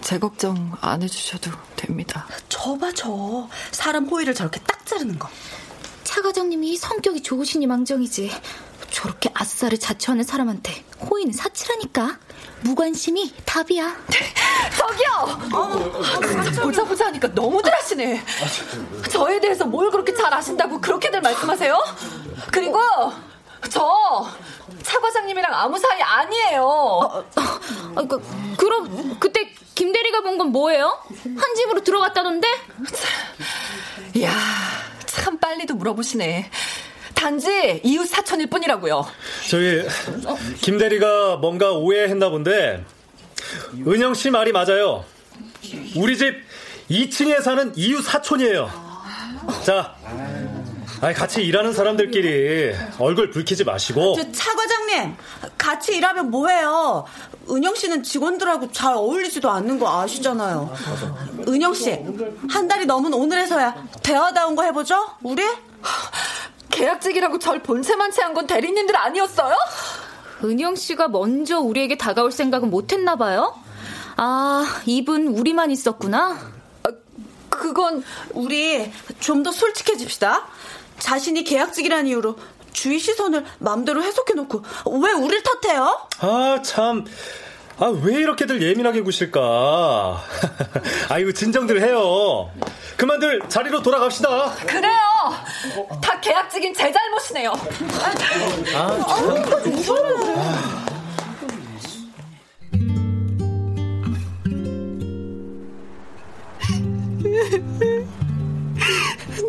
[0.00, 2.26] 제 걱정 안 해주셔도 됩니다.
[2.48, 5.28] 저봐 저 사람 호의를 저렇게 딱 자르는 거.
[6.32, 8.30] 차 과장님이 성격이 좋으시니 망정이지.
[8.90, 12.18] 저렇게 아싸를 자처하는 사람한테 호의는 사치라니까.
[12.62, 13.94] 무관심이 답이야.
[14.78, 15.40] 저기요!
[15.52, 18.22] 어, 보자 보자 하니까 너무들 하시네.
[19.10, 21.78] 저에 대해서 뭘 그렇게 잘 아신다고 그렇게들 말씀하세요?
[22.50, 22.78] 그리고
[23.68, 24.26] 저
[24.82, 26.64] 차 과장님이랑 아무 사이 아니에요.
[26.64, 27.24] 어,
[27.94, 30.98] 어, 그, 그럼 그때 김 대리가 본 건 뭐예요?
[31.36, 32.48] 한 집으로 들어갔다던데?
[34.14, 34.32] 이야,
[35.20, 36.50] 참 빨리도 물어보시네.
[37.14, 39.06] 단지 이웃 사촌일 뿐이라고요.
[39.48, 39.82] 저기
[40.60, 42.84] 김 대리가 뭔가 오해했나 본데
[43.86, 45.04] 은영 씨 말이 맞아요.
[45.96, 46.42] 우리 집
[46.90, 48.70] 2층에 사는 이웃 사촌이에요.
[49.64, 49.94] 자,
[51.14, 54.16] 같이 일하는 사람들끼리 얼굴 붉히지 마시고.
[54.32, 55.16] 차 과장님,
[55.58, 57.04] 같이 일하면 뭐해요?
[57.52, 60.74] 은영 씨는 직원들하고 잘 어울리지도 않는 거 아시잖아요.
[61.48, 61.98] 은영 씨,
[62.48, 64.96] 한 달이 넘은 오늘에서야 대화다운 거 해보죠?
[65.22, 65.42] 우리?
[66.70, 69.54] 계약직이라고 절 본체만 채한 건 대리님들 아니었어요?
[70.44, 73.54] 은영 씨가 먼저 우리에게 다가올 생각은 못했나 봐요.
[74.16, 76.38] 아, 입은 우리만 있었구나.
[76.84, 76.88] 아,
[77.50, 78.90] 그건 우리
[79.20, 80.46] 좀 더 솔직해집시다.
[80.98, 82.36] 자신이 계약직이라는 이유로
[82.72, 84.62] 주위 시선을 마음대로 해석해놓고
[85.02, 86.08] 왜 우릴 탓해요?
[86.20, 87.04] 아 참.
[87.78, 90.22] 아, 왜 이렇게들 예민하게 구실까?
[91.08, 92.50] 아이고, 진정들 해요.
[92.96, 94.52] 그만들 자리로 돌아갑시다.
[94.66, 94.98] 그래요!
[96.00, 97.50] 다 계약직인 제 잘못이네요.
[98.74, 99.12] 아, 아,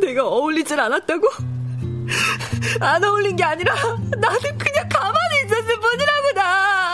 [0.01, 1.52] 내가 어울리질 않았다고?
[2.79, 3.73] 안 어울린 게 아니라
[4.17, 6.93] 나는 그냥 가만히 있었을 뿐이라고 나.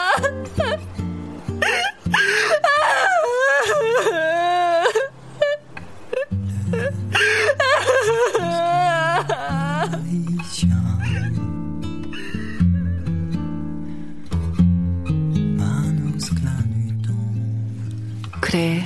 [18.40, 18.84] 그래.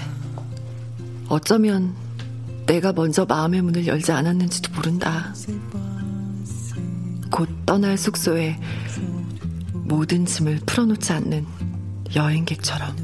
[1.30, 1.94] 어쩌면
[2.66, 5.32] 내가 먼저 마음의 문을 열지 않았는지도 모른다.
[7.34, 8.56] 곧 떠날 숙소에
[9.72, 11.44] 모든 짐을 풀어놓지 않는
[12.14, 13.03] 여행객처럼.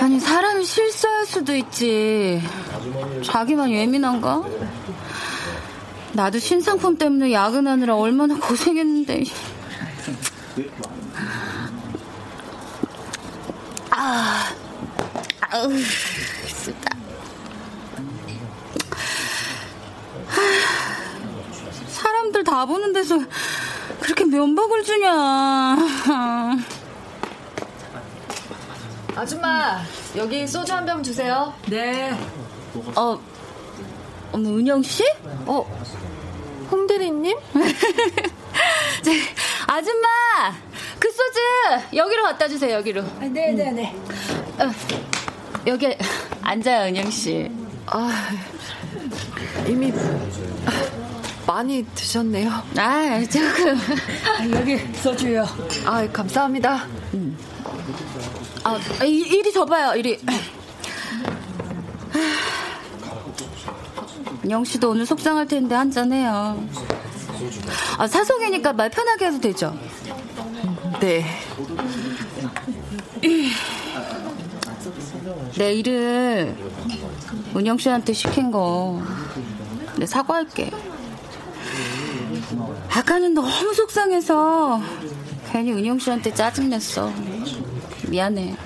[0.00, 2.42] 아니 사람이 실수할 수도 있지.
[3.24, 4.42] 자기만 예민한가?
[6.12, 9.24] 나도 신상품 때문에 야근하느라 얼마나 고생했는데.
[13.90, 14.48] 아,
[15.40, 15.70] 아우,
[16.48, 16.96] 쓰다.
[21.88, 23.18] 사람들 다 보는 데서
[24.02, 25.76] 그렇게 면박을 주냐.
[29.14, 29.80] 아줌마,
[30.16, 31.52] 여기 소주 한 병 주세요.
[31.68, 32.12] 네.
[32.96, 33.18] 어,
[34.32, 35.04] 어머, 은영 씨?
[35.46, 35.64] 어,
[36.70, 37.36] 홍 대리님?
[39.66, 40.08] 아줌마,
[40.98, 41.38] 그 소주
[41.96, 43.02] 여기로 갖다 주세요, 여기로.
[43.02, 43.70] 아, 네 네네.
[43.72, 43.96] 네.
[44.58, 44.70] 어,
[45.66, 45.94] 여기
[46.42, 47.50] 앉아요, 은영 씨.
[47.86, 48.10] 아,
[49.66, 49.92] 이미
[51.46, 52.50] 많이 드셨네요.
[52.76, 53.76] 아, 조금.
[54.38, 55.44] 아, 여기 소주요.
[55.84, 56.86] 아, 감사합니다.
[57.14, 57.36] 음.
[58.64, 60.18] 아, 이리 줘봐요, 이리.
[64.50, 66.62] 영 씨도 오늘 속상할 텐데 한잔 해요.
[67.98, 69.76] 아, 사석이니까 말 편하게 해도 되죠?
[71.00, 71.24] 네.
[75.56, 76.56] 내 일을
[77.54, 79.02] 은영 씨한테 시킨 거,
[79.96, 80.70] 내 사과할게.
[82.90, 84.80] 아까는 너무 속상해서
[85.50, 87.12] 괜히 은영 씨한테 짜증냈어.
[88.08, 88.56] 미안해.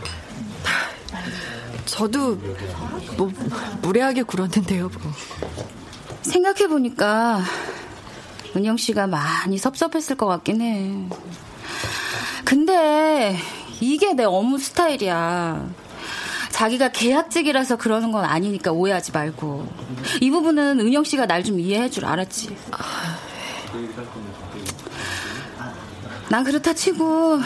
[1.84, 2.37] 저도
[3.16, 3.30] 뭐
[3.82, 4.89] 무례하게 굴었는데요.
[4.89, 5.12] 뭐.
[6.22, 7.41] 생각해 보니까
[8.57, 11.09] 은영 씨가 많이 섭섭했을 것 같긴 해.
[12.45, 13.37] 근데
[13.80, 15.68] 이게 내 업무 스타일이야.
[16.51, 19.68] 자기가 계약직이라서 그러는 건 아니니까 오해하지 말고.
[20.20, 22.57] 이 부분은 은영 씨가 날 좀 이해해 줄 알았지.
[26.28, 27.40] 난 그렇다 치고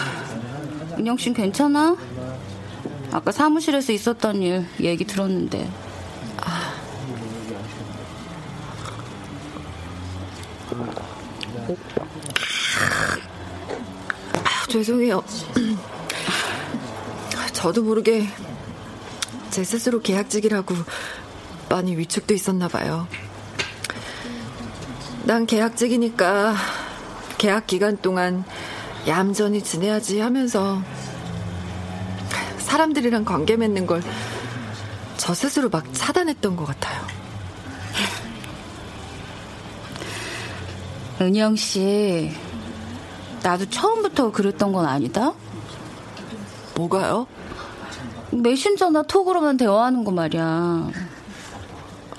[0.98, 1.96] 은영 씨는 괜찮아?
[3.12, 5.70] 아까 사무실에서 있었던 일 얘기 들었는데.
[6.38, 6.74] 아.
[14.44, 15.22] 아, 죄송해요.
[17.52, 18.26] 저도 모르게
[19.50, 20.74] 제 스스로 계약직이라고
[21.68, 23.06] 많이 위축돼 있었나 봐요.
[25.30, 26.56] 난 계약직이니까
[27.38, 28.42] 계약 기간 동안
[29.06, 30.82] 얌전히 지내야지 하면서
[32.58, 34.02] 사람들이랑 관계 맺는 걸
[35.20, 36.98] 저 스스로 막 차단했던 것 같아요.
[41.20, 42.32] 은영 씨,
[43.42, 45.34] 나도 처음부터 그랬던 건 아니다?
[46.74, 47.26] 뭐가요?
[48.30, 50.88] 메신저나 톡으로만 대화하는 거 말이야.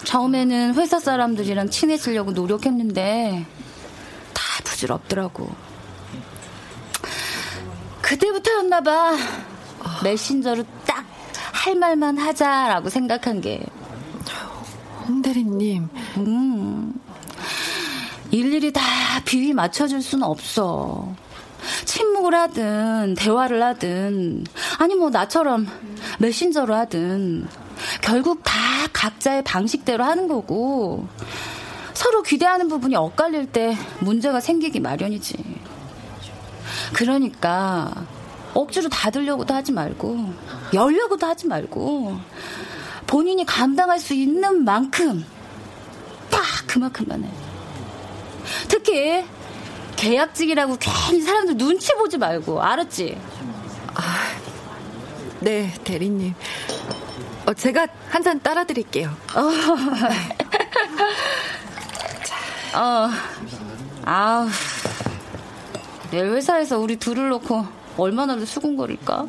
[0.03, 3.45] 처음에는 회사 사람들이랑 친해지려고 노력했는데
[4.33, 5.49] 다 부질없더라고.
[8.01, 9.15] 그때부터였나 봐.
[10.03, 11.11] 메신저로 딱
[11.63, 13.63] 할 말만 하자라고 생각한 게.
[15.07, 15.89] 홍 대리님.
[16.17, 16.93] 음.
[18.31, 18.81] 일일이 다
[19.25, 21.13] 비위 맞춰줄 수는 없어.
[21.85, 24.45] 침묵을 하든, 대화를 하든,
[24.79, 25.67] 아니 뭐 나처럼
[26.17, 27.47] 메신저로 하든,
[28.01, 28.53] 결국 다
[28.93, 31.07] 각자의 방식대로 하는 거고,
[31.93, 35.37] 서로 기대하는 부분이 엇갈릴 때 문제가 생기기 마련이지.
[36.93, 38.05] 그러니까,
[38.53, 40.33] 억지로 닫으려고도 하지 말고,
[40.73, 42.17] 열려고도 하지 말고,
[43.07, 45.25] 본인이 감당할 수 있는 만큼,
[46.29, 47.29] 딱 그만큼만 해.
[48.67, 49.23] 특히,
[49.95, 53.17] 계약직이라고 괜히 사람들 눈치 보지 말고, 알았지?
[53.93, 54.01] 아,
[55.41, 56.33] 네, 대리님.
[57.45, 59.15] 어, 제가 한 잔 따라 드릴게요.
[62.75, 63.09] 어,
[64.05, 64.47] 아우.
[66.11, 67.65] 내일 회사에서 우리 둘을 놓고
[67.97, 69.25] 얼마나 더 수군거릴까?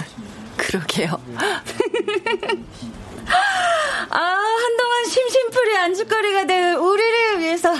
[0.56, 1.20] 그러게요.
[4.10, 7.74] 아, 한동안 심심풀이 안주거리가 된 우리를 위해서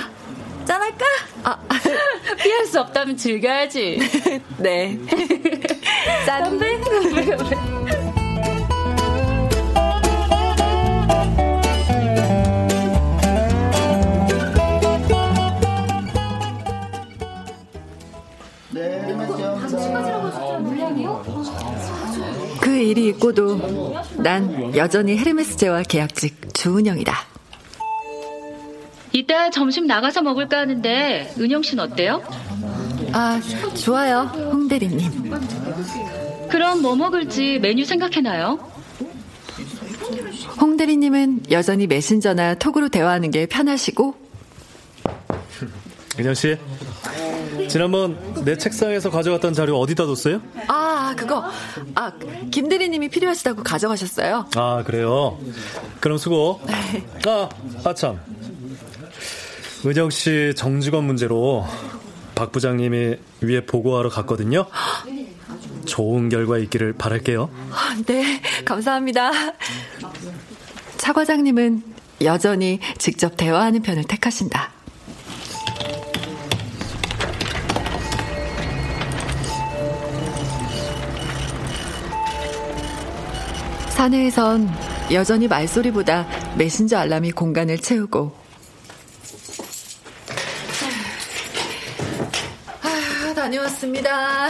[0.65, 1.05] 짠할까?
[1.43, 1.57] 아,
[2.41, 3.99] 피할 수 없다면 즐겨야지.
[4.57, 4.97] 네.
[6.25, 6.43] 짠.
[6.43, 7.82] 건배, 건배, 건배.
[22.83, 27.15] 그 일이 있고도 난 여전히 헤르메스 제와 계약직 주은영이다.
[29.13, 32.21] 이따 점심 나가서 먹을까 하는데 은영 씨는 어때요?
[33.13, 33.39] 아,
[33.75, 34.23] 좋아요.
[34.51, 35.31] 홍 대리님.
[36.49, 38.59] 그럼 뭐 먹을지 메뉴 생각해놔요.
[40.59, 44.13] 홍 대리님은 여전히 메신저나 톡으로 대화하는 게 편하시고
[46.19, 46.57] 은영 씨,
[47.69, 50.41] 지난번 내 책상에서 가져갔던 자료 어디다 뒀어요?
[50.67, 51.43] 아, 그거.
[51.95, 52.11] 아,
[52.51, 54.47] 김대리님이 필요하시다고 가져가셨어요.
[54.55, 55.39] 아, 그래요?
[55.99, 56.61] 그럼 수고.
[57.27, 57.49] 아,
[57.83, 58.19] 아참.
[59.85, 61.65] 은영 씨 정직원 문제로
[62.35, 64.65] 박 부장님이 위에 보고하러 갔거든요.
[65.85, 67.49] 좋은 결과 있기를 바랄게요.
[67.71, 69.31] 아, 네, 감사합니다.
[70.97, 71.83] 차 과장님은
[72.21, 74.71] 여전히 직접 대화하는 편을 택하신다.
[84.03, 84.69] 사내에선
[85.13, 86.27] 여전히 말소리보다
[86.57, 88.35] 메신저 알람이 공간을 채우고
[92.81, 94.49] 아휴, 다녀왔습니다.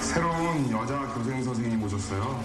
[0.00, 2.44] 새로운 여자 교생 선생님 오셨어요.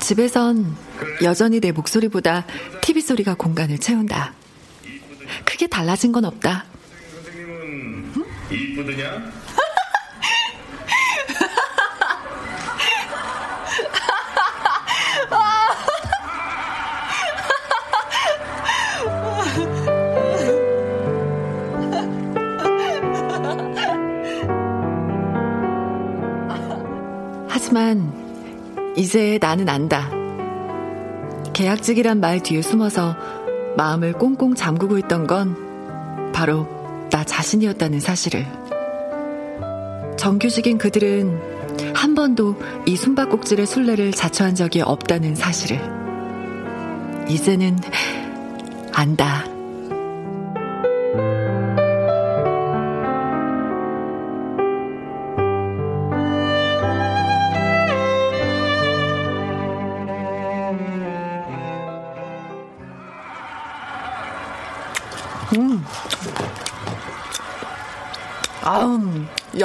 [0.00, 0.76] 집에선
[1.22, 2.44] 여전히 내 목소리보다
[2.82, 4.34] TV 소리가 공간을 채운다.
[5.56, 6.66] 크게 달라진 건 없다.
[8.50, 9.32] 이쁘드냐?
[27.48, 28.12] 하지만
[28.94, 30.10] 이제 나는 안다.
[31.54, 33.16] 계약직이란 말 뒤에 숨어서
[33.76, 36.66] 마음을 꽁꽁 잠그고 있던 건 바로
[37.10, 38.46] 나 자신이었다는 사실을.
[40.16, 42.56] 정규직인 그들은 한 번도
[42.86, 45.78] 이 숨바꼭질의 순례를 자처한 적이 없다는 사실을.
[47.28, 47.78] 이제는
[48.92, 49.55] 안다.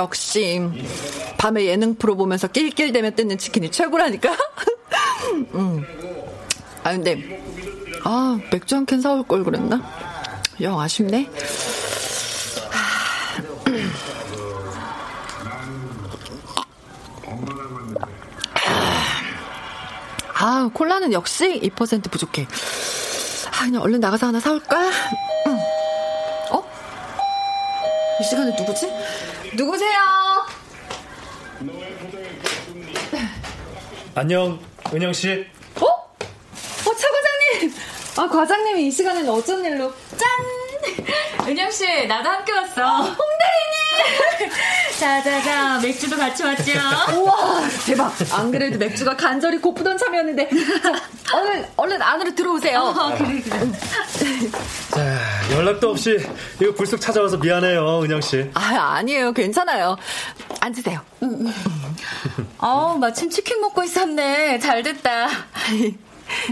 [0.01, 0.59] 역시
[1.37, 4.35] 밤에 예능 프로 보면서 낄낄대며 뜯는 치킨이 최고라니까.
[5.53, 5.85] 음.
[6.83, 7.39] 아 근데
[8.03, 9.79] 아 맥주 한 캔 사올 걸 그랬나?
[10.61, 11.29] 영 아쉽네.
[20.33, 22.47] 아, 콜라는 역시 2% 부족해.
[23.51, 24.89] 아, 그냥 얼른 나가서 하나 사올까?
[25.47, 25.59] 응.
[26.51, 26.63] 어?
[28.19, 28.91] 이 시간에 누구지?
[29.53, 29.91] 누구세요?
[34.15, 34.59] 안녕,
[34.93, 35.45] 은영 씨.
[35.79, 35.85] 어?
[35.85, 37.73] 어, 차 과장님!
[38.17, 39.93] 아, 과장님이 이 시간에는 어쩐 일로?
[40.17, 41.47] 짠!
[41.47, 42.81] 은영 씨, 나도 함께 왔어.
[42.83, 44.51] 어, 홍대리님!
[45.05, 46.71] 자자자, 맥주도 같이 왔죠?
[47.17, 48.13] 우와, 대박.
[48.33, 50.47] 안 그래도 맥주가 간절히 고프던 참이었는데.
[50.47, 52.79] 자, 얼른, 얼른 안으로 들어오세요.
[52.81, 53.71] 어, 그래, 그래.
[54.91, 55.19] 자,
[55.55, 56.19] 연락도 없이
[56.61, 58.47] 이거 불쑥 찾아와서 미안해요, 은영 씨.
[58.53, 59.33] 아, 아니에요.
[59.33, 59.97] 괜찮아요.
[60.59, 61.01] 앉으세요.
[62.59, 64.59] 어, 마침 치킨 먹고 있었네.
[64.59, 65.29] 잘 됐다.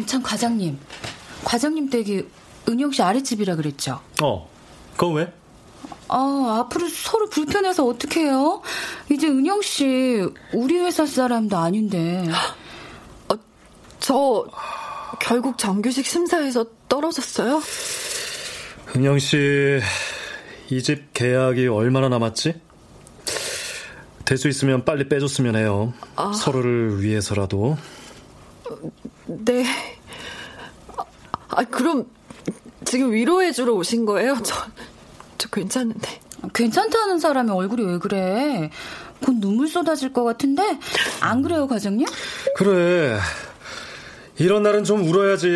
[0.07, 0.79] 참, 과장님.
[1.43, 2.23] 과장님 댁이
[2.67, 4.01] 은영 씨 아랫집이라 그랬죠?
[4.23, 4.49] 어,
[4.97, 5.33] 그건 왜?
[6.07, 8.61] 아, 앞으로 서로 불편해서 어떡해요?
[9.11, 12.25] 이제 은영 씨, 우리 회사 사람도 아닌데.
[13.29, 13.35] 어,
[13.99, 14.45] 저,
[15.19, 17.61] 결국 정규직 심사에서 떨어졌어요?
[18.95, 19.79] 은영 씨,
[20.71, 22.59] 이 집 계약이 얼마나 남았지?
[24.25, 25.93] 될 수 있으면 빨리 빼줬으면 해요.
[26.15, 26.31] 아.
[26.33, 27.77] 서로를 위해서라도.
[29.25, 29.65] 네.
[31.49, 32.05] 아, 그럼
[32.85, 34.37] 지금 위로해주러 오신 거예요?
[34.43, 34.55] 저,
[35.39, 36.19] 저 괜찮은데.
[36.53, 38.69] 괜찮다는 사람의 얼굴이 왜 그래?
[39.25, 40.77] 곧 눈물 쏟아질 것 같은데?
[41.21, 42.05] 안 그래요, 과장님?
[42.55, 43.19] 그래.
[44.37, 45.47] 이런 날은 좀 울어야지.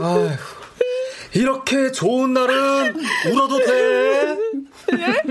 [0.00, 0.30] 아휴.
[1.34, 2.94] 이렇게 좋은 날은
[3.32, 4.36] 울어도 돼.
[4.92, 5.22] 네?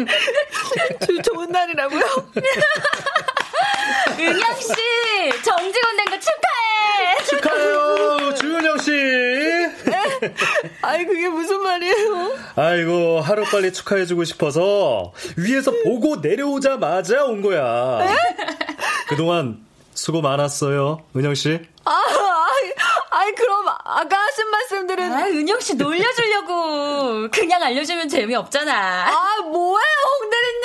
[1.21, 2.01] 좋은 날이라고요?
[4.17, 4.71] 은영 씨,
[5.43, 7.23] 정직원 된 거 축하해.
[7.29, 8.91] 축하해요, 주은영 씨.
[10.27, 10.33] 네?
[10.81, 12.31] 아이 그게 무슨 말이에요?
[12.55, 18.05] 아이고 하루 빨리 축하해주고 싶어서 위에서 보고 내려오자마자 온 거야.
[18.05, 18.15] 네?
[19.07, 21.59] 그동안 수고 많았어요, 은영 씨.
[21.83, 22.71] 아, 아이,
[23.09, 29.07] 아이 그럼 아까 하신 말씀들은 아, 은영 씨 놀려주려고 그냥 알려주면 재미 없잖아.
[29.09, 29.77] 아, 뭐예요,
[30.19, 30.61] 홍 대리님?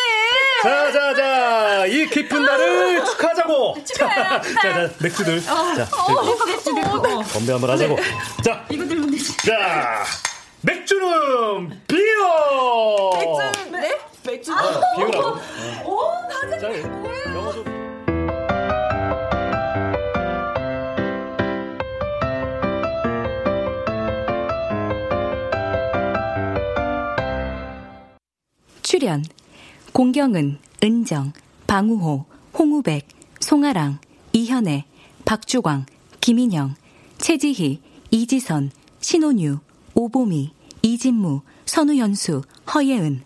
[0.63, 3.85] 자, 자, 자, 이 깊은 날을 축하 하자고.
[3.85, 4.43] 축하해요.
[4.43, 5.39] 자, 자, 맥주들.
[5.39, 6.47] 어, 자, 어, 들고.
[6.47, 7.03] 맥주 들고.
[7.23, 7.97] 건배 한번 하자고.
[8.45, 9.37] 자, 이거 들면 되지.
[9.39, 10.05] 자,
[10.63, 13.11] 맥주는 비어.
[13.15, 13.99] 맥주, 네?
[14.27, 14.53] 맥주.
[14.53, 15.39] 어, 비우라고.
[15.85, 17.65] 오, 다들 자, 영어도.
[28.83, 29.25] 출연
[29.93, 31.33] 공경은, 은정,
[31.67, 32.25] 방우호,
[32.59, 33.09] 홍우백,
[33.47, 34.01] 송아랑,
[34.33, 34.87] 이현애,
[35.25, 35.87] 박주광,
[36.21, 36.75] 김인영,
[37.19, 37.81] 최지희,
[38.11, 39.61] 이지선, 신혼유,
[39.95, 40.51] 오보미,
[40.83, 42.43] 이진무, 선우연수,
[42.75, 43.23] 허예은.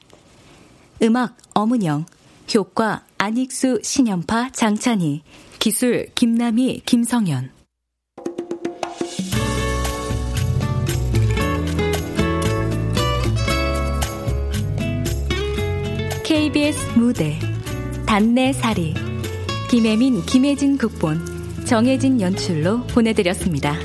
[1.01, 2.05] 음악 엄은영
[2.55, 5.23] 효과 안익수, 신연파, 장찬희
[5.59, 7.53] 기술 김남희, 김성현.
[16.23, 17.39] KBS 무대
[18.05, 19.10] 단내사리
[19.71, 23.77] 김혜민, 김혜진 극본 정혜진 연출로 보내드렸습니다.